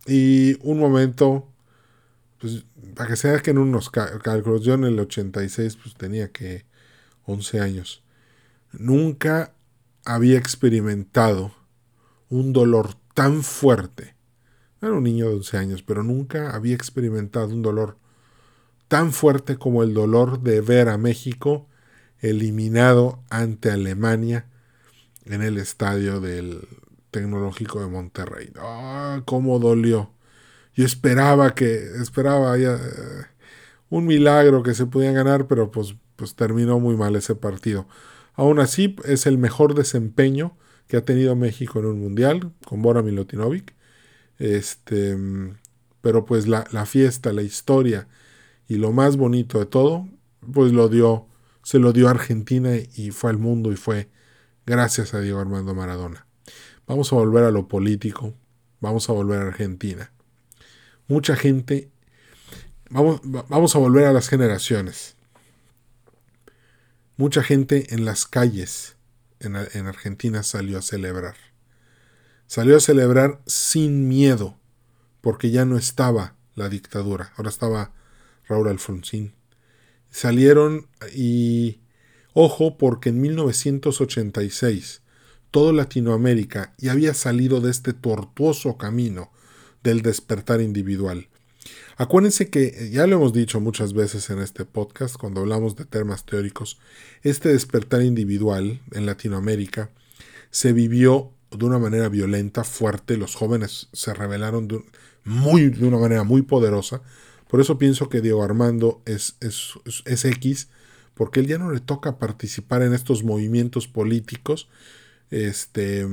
y 0.07 0.57
un 0.61 0.79
momento, 0.79 1.47
pues, 2.39 2.65
para 2.95 3.09
que 3.09 3.15
sea 3.15 3.39
que 3.39 3.51
en 3.51 3.59
unos 3.59 3.89
cálculos, 3.89 4.63
yo 4.63 4.73
en 4.73 4.83
el 4.85 4.99
86 4.99 5.77
pues 5.81 5.95
tenía 5.95 6.31
que 6.31 6.65
11 7.25 7.59
años, 7.59 8.03
nunca 8.71 9.53
había 10.05 10.37
experimentado 10.37 11.53
un 12.29 12.53
dolor 12.53 12.95
tan 13.13 13.43
fuerte. 13.43 14.12
Era 14.83 14.91
un 14.91 15.05
niño 15.05 15.29
de 15.29 15.35
11 15.35 15.57
años, 15.57 15.81
pero 15.81 16.03
nunca 16.03 16.53
había 16.53 16.75
experimentado 16.75 17.47
un 17.47 17.61
dolor 17.61 17.95
tan 18.89 19.13
fuerte 19.13 19.55
como 19.55 19.81
el 19.81 19.93
dolor 19.93 20.41
de 20.41 20.59
ver 20.59 20.89
a 20.89 20.97
México 20.97 21.69
eliminado 22.19 23.23
ante 23.29 23.71
Alemania 23.71 24.45
en 25.23 25.41
el 25.41 25.57
estadio 25.57 26.19
del 26.19 26.67
Tecnológico 27.11 27.79
de 27.79 27.87
Monterrey. 27.87 28.51
¡Ah, 28.59 29.21
cómo 29.23 29.57
dolió! 29.57 30.11
Yo 30.75 30.85
esperaba 30.85 31.55
que, 31.55 31.75
esperaba 32.01 32.57
ya, 32.57 32.73
eh, 32.73 33.25
un 33.89 34.05
milagro 34.05 34.63
que 34.63 34.73
se 34.73 34.85
pudiera 34.85 35.13
ganar, 35.13 35.47
pero 35.47 35.71
pues, 35.71 35.95
pues 36.17 36.35
terminó 36.35 36.81
muy 36.81 36.97
mal 36.97 37.15
ese 37.15 37.35
partido. 37.35 37.87
Aún 38.33 38.59
así, 38.59 38.97
es 39.05 39.27
el 39.27 39.37
mejor 39.37 39.75
desempeño 39.75 40.57
que 40.87 40.97
ha 40.97 41.05
tenido 41.05 41.37
México 41.37 41.79
en 41.79 41.85
un 41.85 42.01
mundial 42.01 42.51
con 42.65 42.81
Bora 42.81 43.01
Milutinovic. 43.01 43.73
Este, 44.39 45.17
pero 46.01 46.25
pues 46.25 46.47
la, 46.47 46.65
la, 46.71 46.85
fiesta, 46.85 47.33
la 47.33 47.43
historia 47.43 48.07
y 48.67 48.75
lo 48.75 48.91
más 48.91 49.17
bonito 49.17 49.59
de 49.59 49.65
todo, 49.65 50.07
pues 50.51 50.71
lo 50.71 50.89
dio, 50.89 51.27
se 51.63 51.79
lo 51.79 51.93
dio 51.93 52.07
a 52.07 52.11
Argentina 52.11 52.71
y 52.75 53.11
fue 53.11 53.29
al 53.29 53.37
mundo 53.37 53.71
y 53.71 53.75
fue 53.75 54.09
gracias 54.65 55.13
a 55.13 55.19
Diego 55.19 55.39
Armando 55.39 55.73
Maradona. 55.73 56.27
Vamos 56.87 57.13
a 57.13 57.15
volver 57.15 57.43
a 57.43 57.51
lo 57.51 57.67
político, 57.67 58.33
vamos 58.81 59.09
a 59.09 59.13
volver 59.13 59.39
a 59.39 59.47
Argentina. 59.47 60.11
Mucha 61.07 61.35
gente, 61.35 61.89
vamos, 62.89 63.21
vamos 63.23 63.75
a 63.75 63.79
volver 63.79 64.05
a 64.05 64.13
las 64.13 64.27
generaciones. 64.27 65.15
Mucha 67.15 67.43
gente 67.43 67.93
en 67.93 68.05
las 68.05 68.25
calles 68.25 68.97
en, 69.39 69.55
en 69.55 69.87
Argentina 69.87 70.43
salió 70.43 70.79
a 70.79 70.81
celebrar. 70.81 71.35
Salió 72.47 72.77
a 72.77 72.81
celebrar 72.81 73.41
sin 73.45 74.07
miedo, 74.07 74.57
porque 75.21 75.51
ya 75.51 75.65
no 75.65 75.77
estaba 75.77 76.35
la 76.55 76.69
dictadura, 76.69 77.33
ahora 77.37 77.49
estaba 77.49 77.91
Raúl 78.47 78.67
Alfonsín. 78.67 79.33
Salieron 80.09 80.87
y 81.15 81.79
ojo 82.33 82.77
porque 82.77 83.09
en 83.09 83.21
1986 83.21 85.01
todo 85.49 85.71
Latinoamérica 85.71 86.73
ya 86.77 86.91
había 86.91 87.13
salido 87.13 87.61
de 87.61 87.71
este 87.71 87.93
tortuoso 87.93 88.77
camino 88.77 89.31
del 89.83 90.01
despertar 90.01 90.61
individual. 90.61 91.27
Acuérdense 91.95 92.49
que 92.49 92.89
ya 92.91 93.05
lo 93.05 93.17
hemos 93.17 93.33
dicho 93.33 93.59
muchas 93.59 93.93
veces 93.93 94.29
en 94.29 94.39
este 94.39 94.65
podcast 94.65 95.15
cuando 95.15 95.41
hablamos 95.41 95.75
de 95.75 95.85
temas 95.85 96.25
teóricos, 96.25 96.79
este 97.21 97.49
despertar 97.49 98.01
individual 98.01 98.81
en 98.91 99.05
Latinoamérica 99.05 99.91
se 100.49 100.73
vivió 100.73 101.32
de 101.57 101.65
una 101.65 101.79
manera 101.79 102.09
violenta, 102.09 102.63
fuerte, 102.63 103.17
los 103.17 103.35
jóvenes 103.35 103.89
se 103.93 104.13
rebelaron 104.13 104.67
de, 104.67 104.83
muy, 105.23 105.69
de 105.69 105.85
una 105.85 105.97
manera 105.97 106.23
muy 106.23 106.41
poderosa, 106.41 107.01
por 107.47 107.61
eso 107.61 107.77
pienso 107.77 108.09
que 108.09 108.21
Diego 108.21 108.43
Armando 108.43 109.01
es, 109.05 109.35
es, 109.39 109.73
es 110.05 110.25
X, 110.25 110.69
porque 111.13 111.39
él 111.39 111.47
ya 111.47 111.57
no 111.57 111.71
le 111.71 111.79
toca 111.79 112.17
participar 112.17 112.81
en 112.81 112.93
estos 112.93 113.23
movimientos 113.23 113.87
políticos, 113.87 114.69
este, 115.29 116.07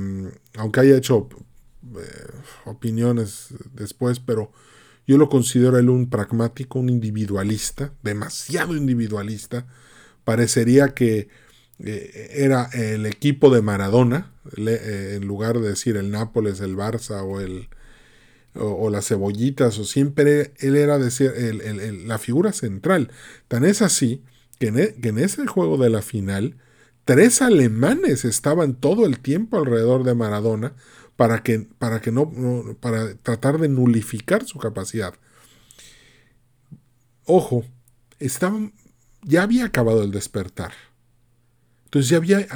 aunque 0.55 0.79
haya 0.79 0.97
hecho 0.97 1.27
eh, 1.97 2.31
opiniones 2.65 3.47
después, 3.73 4.19
pero 4.19 4.51
yo 5.07 5.17
lo 5.17 5.29
considero 5.29 5.77
él 5.77 5.89
un 5.89 6.09
pragmático, 6.09 6.79
un 6.79 6.89
individualista, 6.89 7.93
demasiado 8.03 8.75
individualista. 8.75 9.65
Parecería 10.23 10.93
que 10.93 11.29
eh, 11.83 12.31
era 12.35 12.69
el 12.73 13.05
equipo 13.05 13.49
de 13.49 13.61
Maradona, 13.61 14.31
eh, 14.55 15.17
en 15.17 15.27
lugar 15.27 15.59
de 15.59 15.69
decir 15.69 15.97
el 15.97 16.11
Nápoles, 16.11 16.59
el 16.59 16.75
Barça 16.75 17.23
o 17.23 17.39
el, 17.39 17.69
o, 18.55 18.89
las 18.89 19.07
cebollitas, 19.07 19.77
o 19.79 19.83
siempre 19.83 20.53
él 20.59 20.75
era 20.75 20.99
decir, 20.99 21.33
la 22.05 22.17
figura 22.17 22.53
central. 22.53 23.11
Tan 23.47 23.65
es 23.65 23.81
así 23.81 24.23
que 24.59 24.67
en, 24.67 24.79
e, 24.79 24.93
que 24.93 25.09
en, 25.09 25.17
ese 25.17 25.47
juego 25.47 25.77
de 25.77 25.89
la 25.89 26.01
final, 26.01 26.57
tres 27.05 27.41
alemanes 27.41 28.25
estaban 28.25 28.75
todo 28.75 29.05
el 29.05 29.19
tiempo 29.19 29.57
alrededor 29.57 30.03
de 30.03 30.13
Maradona 30.13 30.73
para 31.15 31.43
que, 31.43 31.67
para 31.77 32.01
que 32.01 32.11
no, 32.11 32.31
para 32.79 33.15
tratar 33.15 33.57
de 33.59 33.69
nulificar 33.69 34.45
su 34.45 34.59
capacidad. 34.59 35.13
Ojo, 37.25 37.63
estaban, 38.19 38.73
ya 39.23 39.43
había 39.43 39.65
acabado 39.65 40.03
el 40.03 40.11
despertar. 40.11 40.73
Entonces 41.91 42.09
ya 42.09 42.17
había 42.17 42.47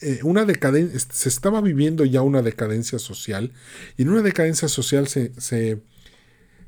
eh, 0.00 0.20
una 0.22 0.44
decadencia, 0.44 1.00
se 1.00 1.28
estaba 1.28 1.60
viviendo 1.60 2.04
ya 2.04 2.22
una 2.22 2.42
decadencia 2.42 3.00
social, 3.00 3.50
y 3.96 4.02
en 4.02 4.10
una 4.10 4.22
decadencia 4.22 4.68
social 4.68 5.08
se, 5.08 5.32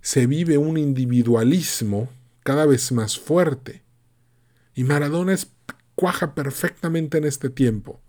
se, 0.00 0.26
vive 0.26 0.58
un 0.58 0.76
individualismo 0.76 2.10
cada 2.42 2.66
vez 2.66 2.90
más 2.90 3.16
fuerte. 3.16 3.84
Y 4.74 4.82
Maradona 4.82 5.34
es, 5.34 5.46
cuaja 5.94 6.34
perfectamente 6.34 7.18
en 7.18 7.26
este 7.26 7.48
tiempo, 7.48 8.00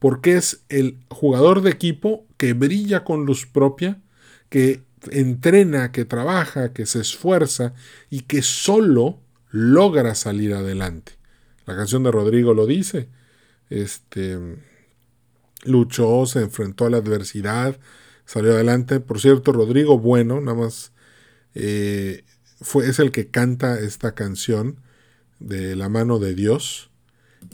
porque 0.00 0.36
es 0.36 0.64
el 0.68 0.98
jugador 1.08 1.62
de 1.62 1.70
equipo 1.70 2.26
que 2.38 2.54
brilla 2.54 3.04
con 3.04 3.24
luz 3.24 3.46
propia, 3.46 4.02
que 4.48 4.82
entrena, 5.12 5.92
que 5.92 6.04
trabaja, 6.04 6.72
que 6.72 6.86
se 6.86 7.00
esfuerza 7.00 7.72
y 8.10 8.22
que 8.22 8.42
solo 8.42 9.20
logra 9.52 10.16
salir 10.16 10.54
adelante. 10.54 11.21
La 11.66 11.76
canción 11.76 12.02
de 12.02 12.10
Rodrigo 12.10 12.54
lo 12.54 12.66
dice, 12.66 13.08
este, 13.70 14.38
luchó, 15.64 16.26
se 16.26 16.40
enfrentó 16.40 16.86
a 16.86 16.90
la 16.90 16.98
adversidad, 16.98 17.78
salió 18.26 18.52
adelante. 18.52 19.00
Por 19.00 19.20
cierto, 19.20 19.52
Rodrigo 19.52 19.98
Bueno, 19.98 20.40
nada 20.40 20.56
más, 20.56 20.92
eh, 21.54 22.24
fue, 22.60 22.88
es 22.88 22.98
el 22.98 23.12
que 23.12 23.28
canta 23.28 23.78
esta 23.78 24.14
canción 24.14 24.80
de 25.38 25.76
La 25.76 25.88
mano 25.88 26.18
de 26.18 26.34
Dios. 26.34 26.90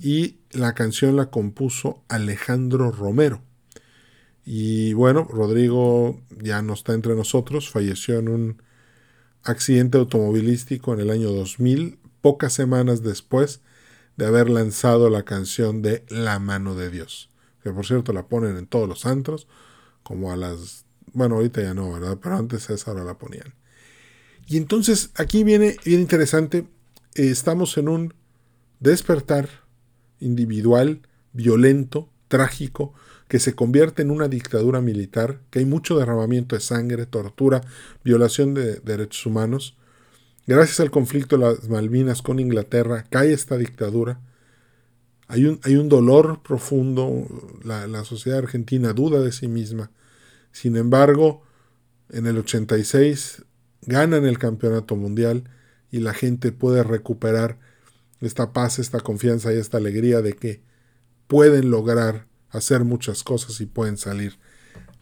Y 0.02 0.36
la 0.50 0.74
canción 0.74 1.16
la 1.16 1.30
compuso 1.30 2.02
Alejandro 2.08 2.90
Romero. 2.90 3.42
Y 4.44 4.92
bueno, 4.94 5.24
Rodrigo 5.24 6.20
ya 6.42 6.62
no 6.62 6.74
está 6.74 6.94
entre 6.94 7.14
nosotros, 7.14 7.70
falleció 7.70 8.18
en 8.18 8.28
un 8.28 8.62
accidente 9.42 9.98
automovilístico 9.98 10.94
en 10.94 11.00
el 11.00 11.10
año 11.10 11.30
2000, 11.30 11.98
pocas 12.20 12.52
semanas 12.52 13.02
después 13.02 13.60
de 14.18 14.26
haber 14.26 14.50
lanzado 14.50 15.10
la 15.10 15.22
canción 15.22 15.80
de 15.80 16.04
La 16.08 16.40
mano 16.40 16.74
de 16.74 16.90
Dios, 16.90 17.30
que 17.62 17.70
por 17.70 17.86
cierto 17.86 18.12
la 18.12 18.26
ponen 18.26 18.56
en 18.56 18.66
todos 18.66 18.88
los 18.88 19.06
antros, 19.06 19.46
como 20.02 20.32
a 20.32 20.36
las... 20.36 20.84
Bueno, 21.12 21.36
ahorita 21.36 21.62
ya 21.62 21.72
no, 21.72 21.92
¿verdad? 21.92 22.18
Pero 22.20 22.36
antes 22.36 22.68
a 22.68 22.74
esa 22.74 22.90
hora 22.90 23.04
la 23.04 23.16
ponían. 23.16 23.54
Y 24.48 24.56
entonces 24.56 25.10
aquí 25.14 25.44
viene 25.44 25.76
bien 25.84 26.00
interesante, 26.00 26.66
eh, 27.14 27.30
estamos 27.30 27.78
en 27.78 27.88
un 27.88 28.14
despertar 28.80 29.48
individual, 30.18 31.02
violento, 31.32 32.10
trágico, 32.26 32.94
que 33.28 33.38
se 33.38 33.54
convierte 33.54 34.02
en 34.02 34.10
una 34.10 34.26
dictadura 34.26 34.80
militar, 34.80 35.42
que 35.50 35.60
hay 35.60 35.64
mucho 35.64 35.96
derramamiento 35.96 36.56
de 36.56 36.60
sangre, 36.60 37.06
tortura, 37.06 37.60
violación 38.02 38.52
de 38.52 38.80
derechos 38.80 39.26
humanos, 39.26 39.77
Gracias 40.48 40.80
al 40.80 40.90
conflicto 40.90 41.36
de 41.36 41.44
las 41.44 41.68
Malvinas 41.68 42.22
con 42.22 42.40
Inglaterra, 42.40 43.04
cae 43.10 43.34
esta 43.34 43.58
dictadura. 43.58 44.18
Hay 45.26 45.44
un, 45.44 45.60
hay 45.62 45.76
un 45.76 45.90
dolor 45.90 46.42
profundo, 46.42 47.26
la, 47.62 47.86
la, 47.86 48.02
sociedad 48.06 48.38
argentina 48.38 48.94
duda 48.94 49.20
de 49.20 49.30
sí 49.30 49.46
misma. 49.46 49.90
Sin 50.50 50.78
embargo, 50.78 51.42
en 52.08 52.26
el 52.26 52.38
86 52.38 53.44
ganan 53.82 54.24
el 54.24 54.38
campeonato 54.38 54.96
mundial 54.96 55.44
y 55.90 55.98
la 55.98 56.14
gente 56.14 56.50
puede 56.50 56.82
recuperar 56.82 57.58
esta 58.22 58.54
paz, 58.54 58.78
esta 58.78 59.00
confianza 59.00 59.52
y 59.52 59.58
esta 59.58 59.76
alegría 59.76 60.22
de 60.22 60.32
que 60.32 60.62
pueden 61.26 61.70
lograr 61.70 62.26
hacer 62.48 62.84
muchas 62.84 63.22
cosas 63.22 63.60
y 63.60 63.66
pueden 63.66 63.98
salir 63.98 64.38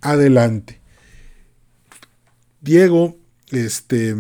adelante. 0.00 0.80
Diego, 2.61 3.16
este 3.52 4.12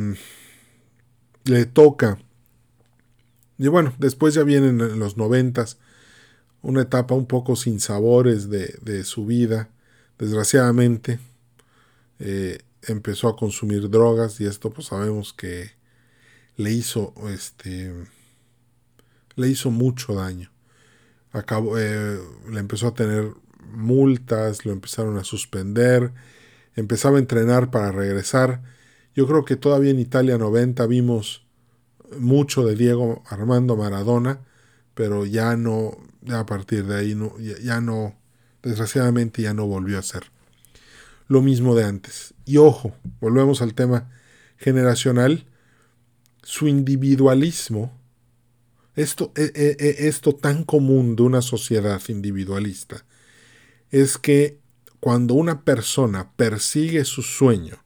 le 1.46 1.66
toca 1.66 2.18
Y 3.58 3.68
bueno, 3.68 3.94
después 3.98 4.34
ya 4.34 4.42
vienen 4.42 4.80
en 4.80 4.98
los 4.98 5.16
noventas 5.16 5.78
una 6.62 6.82
etapa 6.82 7.14
un 7.14 7.26
poco 7.26 7.54
sin 7.54 7.78
sabores 7.80 8.50
de, 8.50 9.04
su 9.04 9.24
vida. 9.24 9.70
Desgraciadamente 10.18 11.20
eh, 12.18 12.58
empezó 12.82 13.28
a 13.28 13.36
consumir 13.36 13.88
drogas 13.88 14.40
y 14.40 14.46
esto 14.46 14.70
pues 14.70 14.88
sabemos 14.88 15.32
que 15.32 15.70
le 16.56 16.72
hizo 16.72 17.14
este 17.32 17.92
le 19.36 19.48
hizo 19.48 19.70
mucho 19.70 20.14
daño. 20.14 20.50
Acabó, 21.32 21.78
eh, 21.78 22.18
le 22.50 22.58
empezó 22.60 22.88
a 22.88 22.94
tener 22.94 23.32
multas, 23.60 24.64
lo 24.64 24.72
empezaron 24.72 25.18
a 25.18 25.24
suspender, 25.24 26.12
empezaba 26.74 27.16
a 27.16 27.20
entrenar 27.20 27.70
para 27.70 27.92
regresar. 27.92 28.62
Yo 29.16 29.26
creo 29.26 29.46
que 29.46 29.56
todavía 29.56 29.90
en 29.90 29.98
Italia 29.98 30.36
90 30.36 30.86
vimos 30.86 31.46
mucho 32.18 32.66
de 32.66 32.76
Diego 32.76 33.22
Armando 33.26 33.74
Maradona, 33.74 34.40
pero 34.92 35.24
ya 35.24 35.56
no, 35.56 35.96
a 36.28 36.44
partir 36.44 36.84
de 36.84 36.98
ahí 36.98 37.14
no, 37.14 37.32
ya, 37.38 37.80
no, 37.80 38.14
desgraciadamente 38.62 39.40
ya 39.40 39.54
no 39.54 39.66
volvió 39.66 39.98
a 39.98 40.02
ser 40.02 40.24
lo 41.28 41.40
mismo 41.40 41.74
de 41.74 41.84
antes. 41.84 42.34
Y 42.44 42.58
ojo, 42.58 42.94
volvemos 43.18 43.62
al 43.62 43.72
tema 43.72 44.10
generacional, 44.58 45.46
su 46.42 46.68
individualismo, 46.68 47.98
esto, 48.96 49.32
e, 49.34 49.50
e, 49.54 49.76
e, 49.78 50.08
esto 50.08 50.34
tan 50.34 50.62
común 50.62 51.16
de 51.16 51.22
una 51.22 51.40
sociedad 51.40 52.02
individualista, 52.08 53.06
es 53.90 54.18
que 54.18 54.60
cuando 55.00 55.32
una 55.32 55.64
persona 55.64 56.32
persigue 56.36 57.04
su 57.06 57.22
sueño, 57.22 57.85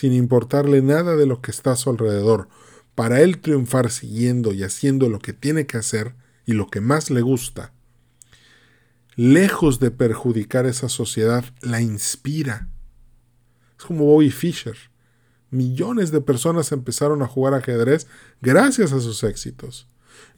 sin 0.00 0.14
importarle 0.14 0.80
nada 0.80 1.14
de 1.14 1.26
lo 1.26 1.42
que 1.42 1.50
está 1.50 1.72
a 1.72 1.76
su 1.76 1.90
alrededor, 1.90 2.48
para 2.94 3.20
él 3.20 3.38
triunfar 3.42 3.90
siguiendo 3.90 4.54
y 4.54 4.62
haciendo 4.62 5.10
lo 5.10 5.18
que 5.18 5.34
tiene 5.34 5.66
que 5.66 5.76
hacer 5.76 6.14
y 6.46 6.54
lo 6.54 6.68
que 6.68 6.80
más 6.80 7.10
le 7.10 7.20
gusta, 7.20 7.74
lejos 9.14 9.78
de 9.78 9.90
perjudicar 9.90 10.64
esa 10.64 10.88
sociedad, 10.88 11.44
la 11.60 11.82
inspira. 11.82 12.70
Es 13.78 13.84
como 13.84 14.06
Bobby 14.06 14.30
Fischer. 14.30 14.78
Millones 15.50 16.12
de 16.12 16.22
personas 16.22 16.72
empezaron 16.72 17.20
a 17.20 17.26
jugar 17.26 17.52
ajedrez 17.52 18.06
gracias 18.40 18.94
a 18.94 19.00
sus 19.00 19.22
éxitos. 19.22 19.86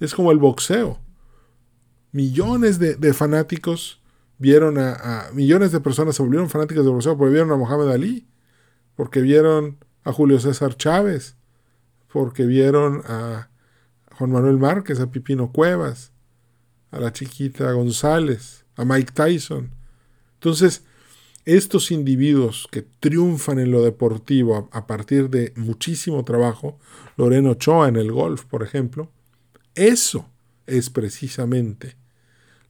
Es 0.00 0.12
como 0.12 0.32
el 0.32 0.38
boxeo. 0.38 0.98
Millones 2.10 2.80
de, 2.80 3.14
fanáticos 3.14 4.02
vieron 4.38 4.76
a, 4.76 5.30
millones 5.32 5.70
de 5.70 5.78
personas 5.78 6.16
se 6.16 6.22
volvieron 6.24 6.50
fanáticos 6.50 6.84
de 6.84 6.90
boxeo 6.90 7.16
porque 7.16 7.34
vieron 7.34 7.52
a 7.52 7.56
Mohamed 7.56 7.92
Ali, 7.92 8.26
porque 8.96 9.20
vieron 9.20 9.78
a 10.04 10.12
Julio 10.12 10.40
César 10.40 10.76
Chávez, 10.76 11.36
porque 12.12 12.44
vieron 12.44 13.02
a 13.06 13.48
Juan 14.18 14.30
Manuel 14.30 14.58
Márquez, 14.58 15.00
a 15.00 15.10
Pipino 15.10 15.52
Cuevas, 15.52 16.12
a 16.90 17.00
la 17.00 17.12
chiquita 17.12 17.72
González, 17.72 18.64
a 18.76 18.84
Mike 18.84 19.12
Tyson. 19.12 19.70
Entonces, 20.34 20.84
estos 21.44 21.90
individuos 21.90 22.68
que 22.70 22.82
triunfan 22.82 23.58
en 23.58 23.72
lo 23.72 23.82
deportivo 23.82 24.68
a, 24.70 24.86
partir 24.86 25.28
de 25.28 25.52
muchísimo 25.56 26.24
trabajo, 26.24 26.78
Loreno 27.16 27.50
Ochoa 27.50 27.88
en 27.88 27.96
el 27.96 28.12
golf, 28.12 28.44
por 28.44 28.62
ejemplo, 28.62 29.10
eso 29.74 30.28
es 30.66 30.90
precisamente 30.90 31.96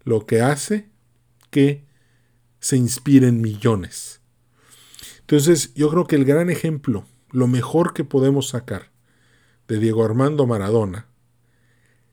lo 0.05 0.25
que 0.25 0.41
hace 0.41 0.89
que 1.51 1.85
se 2.61 2.77
inspiren 2.77 3.43
millones. 3.43 4.22
Entonces, 5.23 5.73
yo 5.75 5.91
creo 5.91 6.07
que 6.07 6.17
el 6.17 6.25
gran 6.25 6.51
ejemplo, 6.51 7.05
lo 7.31 7.47
mejor 7.47 7.95
que 7.95 8.05
podemos 8.05 8.49
sacar 8.49 8.91
de 9.69 9.79
Diego 9.79 10.05
Armando 10.05 10.47
Maradona, 10.47 11.07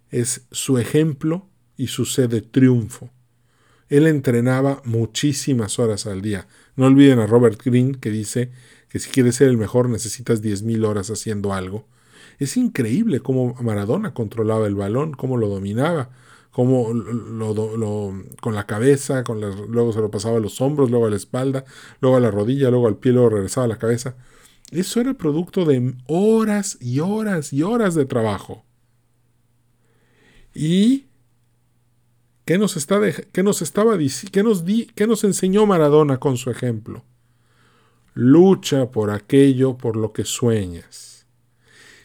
es 0.10 0.46
su 0.52 0.78
ejemplo 0.78 1.48
y 1.76 1.88
su 1.88 2.06
sed 2.06 2.30
de 2.30 2.42
triunfo. 2.42 3.10
Él 3.90 4.08
entrenaba 4.08 4.82
muchísimas 4.86 5.80
horas 5.80 6.06
al 6.06 6.22
día. 6.22 6.48
No 6.76 6.86
olviden 6.86 7.20
a 7.20 7.28
Robert 7.28 7.62
Greene 7.64 8.00
que 8.00 8.12
dice 8.12 8.52
que 8.88 9.00
si 9.00 9.10
quieres 9.10 9.36
ser 9.36 9.50
el 9.50 9.58
mejor 9.58 9.90
necesitas 9.90 10.44
10.000 10.44 10.86
horas 10.86 11.10
haciendo 11.10 11.54
algo. 11.54 11.88
Es 12.38 12.56
increíble 12.58 13.20
cómo 13.20 13.56
Maradona 13.62 14.14
controlaba 14.14 14.68
el 14.68 14.76
balón, 14.76 15.14
cómo 15.14 15.38
lo 15.38 15.48
dominaba 15.48 16.10
cómo 16.52 16.94
lo, 16.94 18.24
con 18.42 18.56
la 18.56 18.66
cabeza, 18.66 19.24
con 19.24 19.40
luego 19.72 19.94
se 19.94 20.00
lo 20.00 20.12
pasaba 20.12 20.38
a 20.38 20.42
los 20.42 20.60
hombros, 20.62 20.90
luego 20.90 21.06
a 21.06 21.10
la 21.10 21.16
espalda, 21.16 21.66
luego 22.02 22.18
a 22.18 22.20
la 22.20 22.32
rodilla, 22.32 22.70
luego 22.70 22.88
al 22.88 22.98
pie, 22.98 23.12
luego 23.12 23.30
regresaba 23.30 23.66
a 23.66 23.70
la 23.70 23.78
cabeza. 23.78 24.16
Eso 24.72 25.02
era 25.02 25.14
producto 25.14 25.66
de 25.66 25.96
horas 26.08 26.78
y 26.80 27.00
horas 27.00 27.54
y 27.54 27.64
horas 27.64 27.96
de 27.96 28.06
trabajo. 28.06 28.66
¿Y 30.54 31.06
qué 32.46 32.58
nos, 32.58 32.78
está 32.78 33.00
qué 33.32 33.44
nos 33.44 33.62
estaba 33.62 33.98
qué 34.32 34.44
nos, 34.44 34.66
di, 34.66 34.88
qué 34.96 35.08
nos 35.08 35.24
enseñó 35.24 35.66
Maradona 35.66 36.20
con 36.20 36.38
su 36.38 36.50
ejemplo? 36.50 37.04
Lucha 38.14 38.92
por 38.92 39.12
aquello 39.12 39.78
por 39.78 39.96
lo 39.96 40.12
que 40.12 40.26
sueñas 40.26 41.09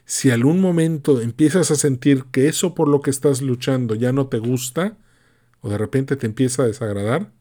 si 0.05 0.31
algún 0.31 0.61
momento 0.61 1.21
empiezas 1.21 1.71
a 1.71 1.77
sentir 1.77 2.25
que 2.31 2.49
eso 2.49 2.75
por 2.75 2.89
lo 2.89 3.01
que 3.01 3.11
estás 3.11 3.41
luchando 3.41 3.95
ya 3.95 4.13
no 4.13 4.27
te 4.27 4.39
gusta, 4.39 4.99
o 5.61 5.71
de 5.71 5.79
repente 5.79 6.17
te 6.17 6.27
empieza 6.27 6.63
a 6.63 6.67
desagradar, 6.67 7.33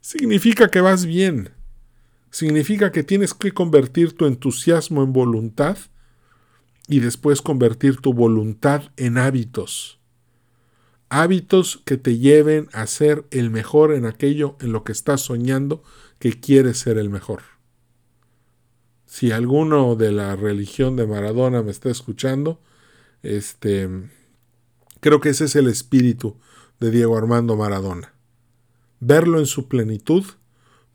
significa 0.00 0.68
que 0.68 0.80
vas 0.80 1.06
bien. 1.06 1.50
Significa 2.30 2.92
que 2.92 3.02
tienes 3.02 3.32
que 3.32 3.52
convertir 3.52 4.12
tu 4.12 4.26
entusiasmo 4.26 5.02
en 5.02 5.14
voluntad 5.14 5.78
y 6.86 7.00
después 7.00 7.40
convertir 7.40 7.96
tu 7.96 8.12
voluntad 8.12 8.92
en 8.98 9.16
hábitos. 9.16 9.98
Hábitos 11.08 11.80
que 11.86 11.96
te 11.96 12.18
lleven 12.18 12.68
a 12.74 12.86
ser 12.86 13.24
el 13.30 13.48
mejor 13.48 13.94
en 13.94 14.04
aquello 14.04 14.56
en 14.60 14.72
lo 14.72 14.84
que 14.84 14.92
estás 14.92 15.22
soñando 15.22 15.82
que 16.18 16.38
quieres 16.38 16.78
ser 16.78 16.98
el 16.98 17.08
mejor 17.08 17.57
si 19.08 19.32
alguno 19.32 19.96
de 19.96 20.12
la 20.12 20.36
religión 20.36 20.94
de 20.94 21.06
Maradona 21.06 21.62
me 21.62 21.70
está 21.70 21.88
escuchando, 21.88 22.60
este, 23.22 23.88
creo 25.00 25.20
que 25.20 25.30
ese 25.30 25.46
es 25.46 25.56
el 25.56 25.66
espíritu 25.66 26.36
de 26.78 26.90
Diego 26.90 27.16
Armando 27.16 27.56
Maradona. 27.56 28.12
Verlo 29.00 29.38
en 29.38 29.46
su 29.46 29.66
plenitud, 29.66 30.24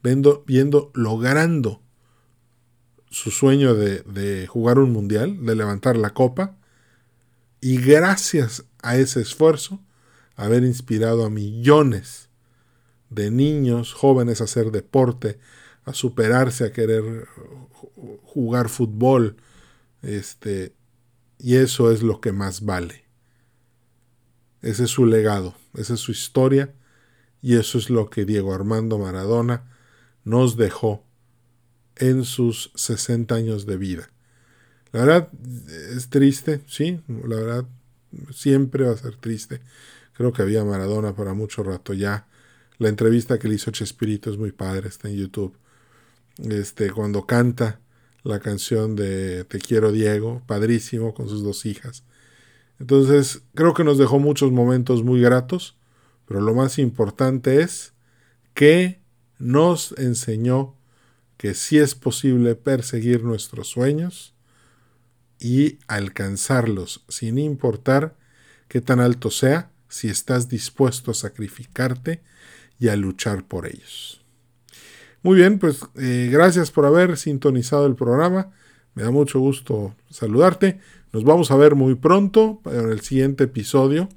viendo, 0.03 0.43
viendo 0.45 0.91
logrando 0.93 1.81
su 3.09 3.31
sueño 3.31 3.73
de, 3.73 4.01
de 4.03 4.45
jugar 4.45 4.77
un 4.77 4.91
mundial, 4.91 5.43
de 5.43 5.55
levantar 5.55 5.97
la 5.97 6.11
copa, 6.11 6.55
y 7.61 7.77
gracias 7.77 8.63
a 8.83 8.95
ese 8.95 9.21
esfuerzo, 9.21 9.81
haber 10.35 10.63
inspirado 10.63 11.25
a 11.25 11.31
millones 11.31 12.29
de 13.09 13.31
niños 13.31 13.91
jóvenes 13.93 14.39
a 14.39 14.43
hacer 14.43 14.69
deporte, 14.69 15.39
a 15.85 15.93
superarse, 15.93 16.65
a 16.65 16.71
querer 16.71 17.27
jugar 18.23 18.69
fútbol, 18.69 19.37
este, 20.01 20.73
y 21.39 21.55
eso 21.55 21.91
es 21.91 22.01
lo 22.03 22.21
que 22.21 22.31
más 22.31 22.63
vale. 22.65 23.03
Ese 24.61 24.85
es 24.85 24.89
su 24.89 25.05
legado, 25.05 25.55
esa 25.75 25.95
es 25.95 25.99
su 25.99 26.11
historia, 26.11 26.73
y 27.41 27.55
eso 27.57 27.77
es 27.77 27.89
lo 27.89 28.09
que 28.09 28.25
Diego 28.25 28.53
Armando 28.53 28.97
Maradona 28.97 29.69
nos 30.23 30.55
dejó 30.55 31.03
en 31.97 32.23
sus 32.23 32.71
60 32.75 33.35
años 33.35 33.65
de 33.65 33.77
vida. 33.77 34.09
La 34.93 35.01
verdad 35.01 35.29
es 35.95 36.09
triste, 36.09 36.61
sí, 36.67 37.01
la 37.07 37.35
verdad 37.35 37.65
siempre 38.31 38.85
va 38.85 38.93
a 38.93 38.97
ser 38.97 39.17
triste. 39.17 39.59
Creo 40.13 40.31
que 40.31 40.43
había 40.43 40.63
Maradona 40.63 41.15
para 41.15 41.33
mucho 41.33 41.63
rato 41.63 41.93
ya. 41.93 42.27
La 42.77 42.89
entrevista 42.89 43.39
que 43.39 43.47
le 43.47 43.55
hizo 43.55 43.71
Chespirito 43.71 44.31
es 44.31 44.37
muy 44.37 44.51
padre, 44.51 44.87
está 44.87 45.09
en 45.09 45.15
YouTube 45.15 45.57
este, 46.37 46.91
cuando 46.91 47.25
canta 47.25 47.79
la 48.23 48.39
canción 48.39 48.95
de 48.95 49.43
Te 49.45 49.59
quiero 49.59 49.91
Diego, 49.91 50.41
padrísimo 50.47 51.13
con 51.13 51.29
sus 51.29 51.43
dos 51.43 51.65
hijas. 51.65 52.03
Entonces, 52.79 53.43
creo 53.53 53.73
que 53.73 53.83
nos 53.83 53.97
dejó 53.97 54.19
muchos 54.19 54.51
momentos 54.51 55.03
muy 55.03 55.21
gratos, 55.21 55.77
pero 56.27 56.41
lo 56.41 56.53
más 56.53 56.79
importante 56.79 57.61
es 57.61 57.93
que 58.53 58.99
nos 59.39 59.93
enseñó 59.97 60.75
que 61.37 61.53
sí 61.53 61.77
es 61.77 61.95
posible 61.95 62.55
perseguir 62.55 63.23
nuestros 63.23 63.67
sueños 63.67 64.33
y 65.39 65.79
alcanzarlos 65.87 67.03
sin 67.09 67.37
importar 67.37 68.15
qué 68.69 68.79
tan 68.79 68.99
alto 68.99 69.29
sea, 69.29 69.71
si 69.89 70.07
estás 70.07 70.47
dispuesto 70.47 71.11
a 71.11 71.13
sacrificarte 71.13 72.23
y 72.79 72.87
a 72.87 72.95
luchar 72.95 73.45
por 73.45 73.67
ellos. 73.67 74.22
Muy 75.23 75.37
bien, 75.37 75.57
pues 75.57 75.79
eh, 75.95 76.29
gracias 76.29 76.69
por 76.69 76.85
haber 76.85 77.15
sintonizado 77.15 77.85
el 77.87 77.95
programa. 77.95 78.51
Me 78.93 79.03
da 79.03 79.11
mucho 79.11 79.39
gusto 79.39 79.95
saludarte. 80.09 80.81
Nos 81.13 81.23
vamos 81.23 81.49
a 81.49 81.55
ver 81.55 81.75
muy 81.75 81.95
pronto 81.95 82.59
en 82.65 82.89
el 82.89 82.99
siguiente 82.99 83.45
episodio. 83.45 84.09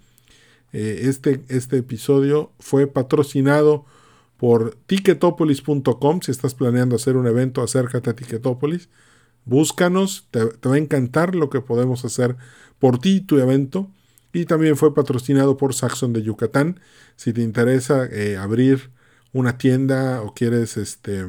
Eh, 0.72 1.02
este, 1.04 1.44
este 1.48 1.78
episodio 1.78 2.50
fue 2.58 2.88
patrocinado 2.88 3.86
por 4.36 4.76
ticketopolis.com. 4.86 6.20
Si 6.22 6.32
estás 6.32 6.54
planeando 6.54 6.96
hacer 6.96 7.16
un 7.16 7.28
evento, 7.28 7.62
acércate 7.62 8.10
a 8.10 8.16
Ticketopolis. 8.16 8.88
Búscanos, 9.44 10.26
te, 10.32 10.44
va 10.44 10.74
a 10.74 10.78
encantar 10.78 11.36
lo 11.36 11.50
que 11.50 11.60
podemos 11.60 12.04
hacer 12.04 12.36
por 12.80 12.98
ti 12.98 13.18
y 13.18 13.20
tu 13.20 13.38
evento. 13.38 13.88
Y 14.32 14.44
también 14.44 14.76
fue 14.76 14.92
patrocinado 14.92 15.56
por 15.56 15.72
Saxon 15.72 16.12
de 16.12 16.22
Yucatán. 16.22 16.80
Si 17.14 17.32
te 17.32 17.42
interesa 17.42 18.06
eh, 18.06 18.36
abrir 18.36 18.90
una 19.36 19.58
tienda 19.58 20.22
o 20.22 20.32
quieres 20.32 20.78
este, 20.78 21.26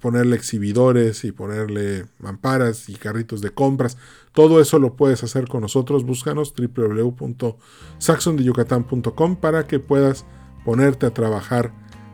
ponerle 0.00 0.36
exhibidores 0.36 1.24
y 1.24 1.32
ponerle 1.32 2.06
mamparas 2.20 2.88
y 2.88 2.94
carritos 2.94 3.40
de 3.40 3.50
compras, 3.50 3.98
todo 4.32 4.60
eso 4.60 4.78
lo 4.78 4.94
puedes 4.94 5.24
hacer 5.24 5.48
con 5.48 5.62
nosotros. 5.62 6.04
Búscanos 6.04 6.54
www.saxondeyucatán.com 6.54 9.34
para 9.36 9.66
que 9.66 9.80
puedas 9.80 10.24
ponerte 10.64 11.06
a 11.06 11.10
trabajar 11.10 11.72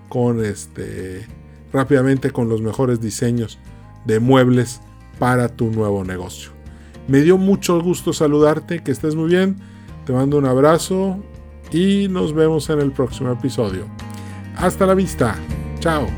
con 0.09 0.43
este 0.45 1.27
rápidamente 1.73 2.31
con 2.31 2.49
los 2.49 2.63
mejores 2.63 3.01
diseños 3.01 3.59
de 4.05 4.21
muebles 4.21 4.81
para 5.19 5.49
tu 5.49 5.71
nuevo 5.71 6.05
negocio. 6.05 6.53
Me 7.09 7.21
dio 7.21 7.37
mucho 7.39 7.81
gusto 7.81 8.13
saludarte, 8.13 8.83
que 8.83 8.93
estés 8.93 9.15
muy 9.15 9.29
bien, 9.29 9.57
te 10.07 10.13
mando 10.13 10.37
un 10.39 10.47
abrazo 10.47 11.19
y 11.71 12.09
nos 12.09 12.35
vemos 12.35 12.69
en 12.71 12.81
el 12.81 12.93
próximo 12.93 13.33
episodio. 13.33 13.87
Hasta 14.57 14.87
la 14.87 14.95
vista, 14.95 15.37
chao. 15.81 16.09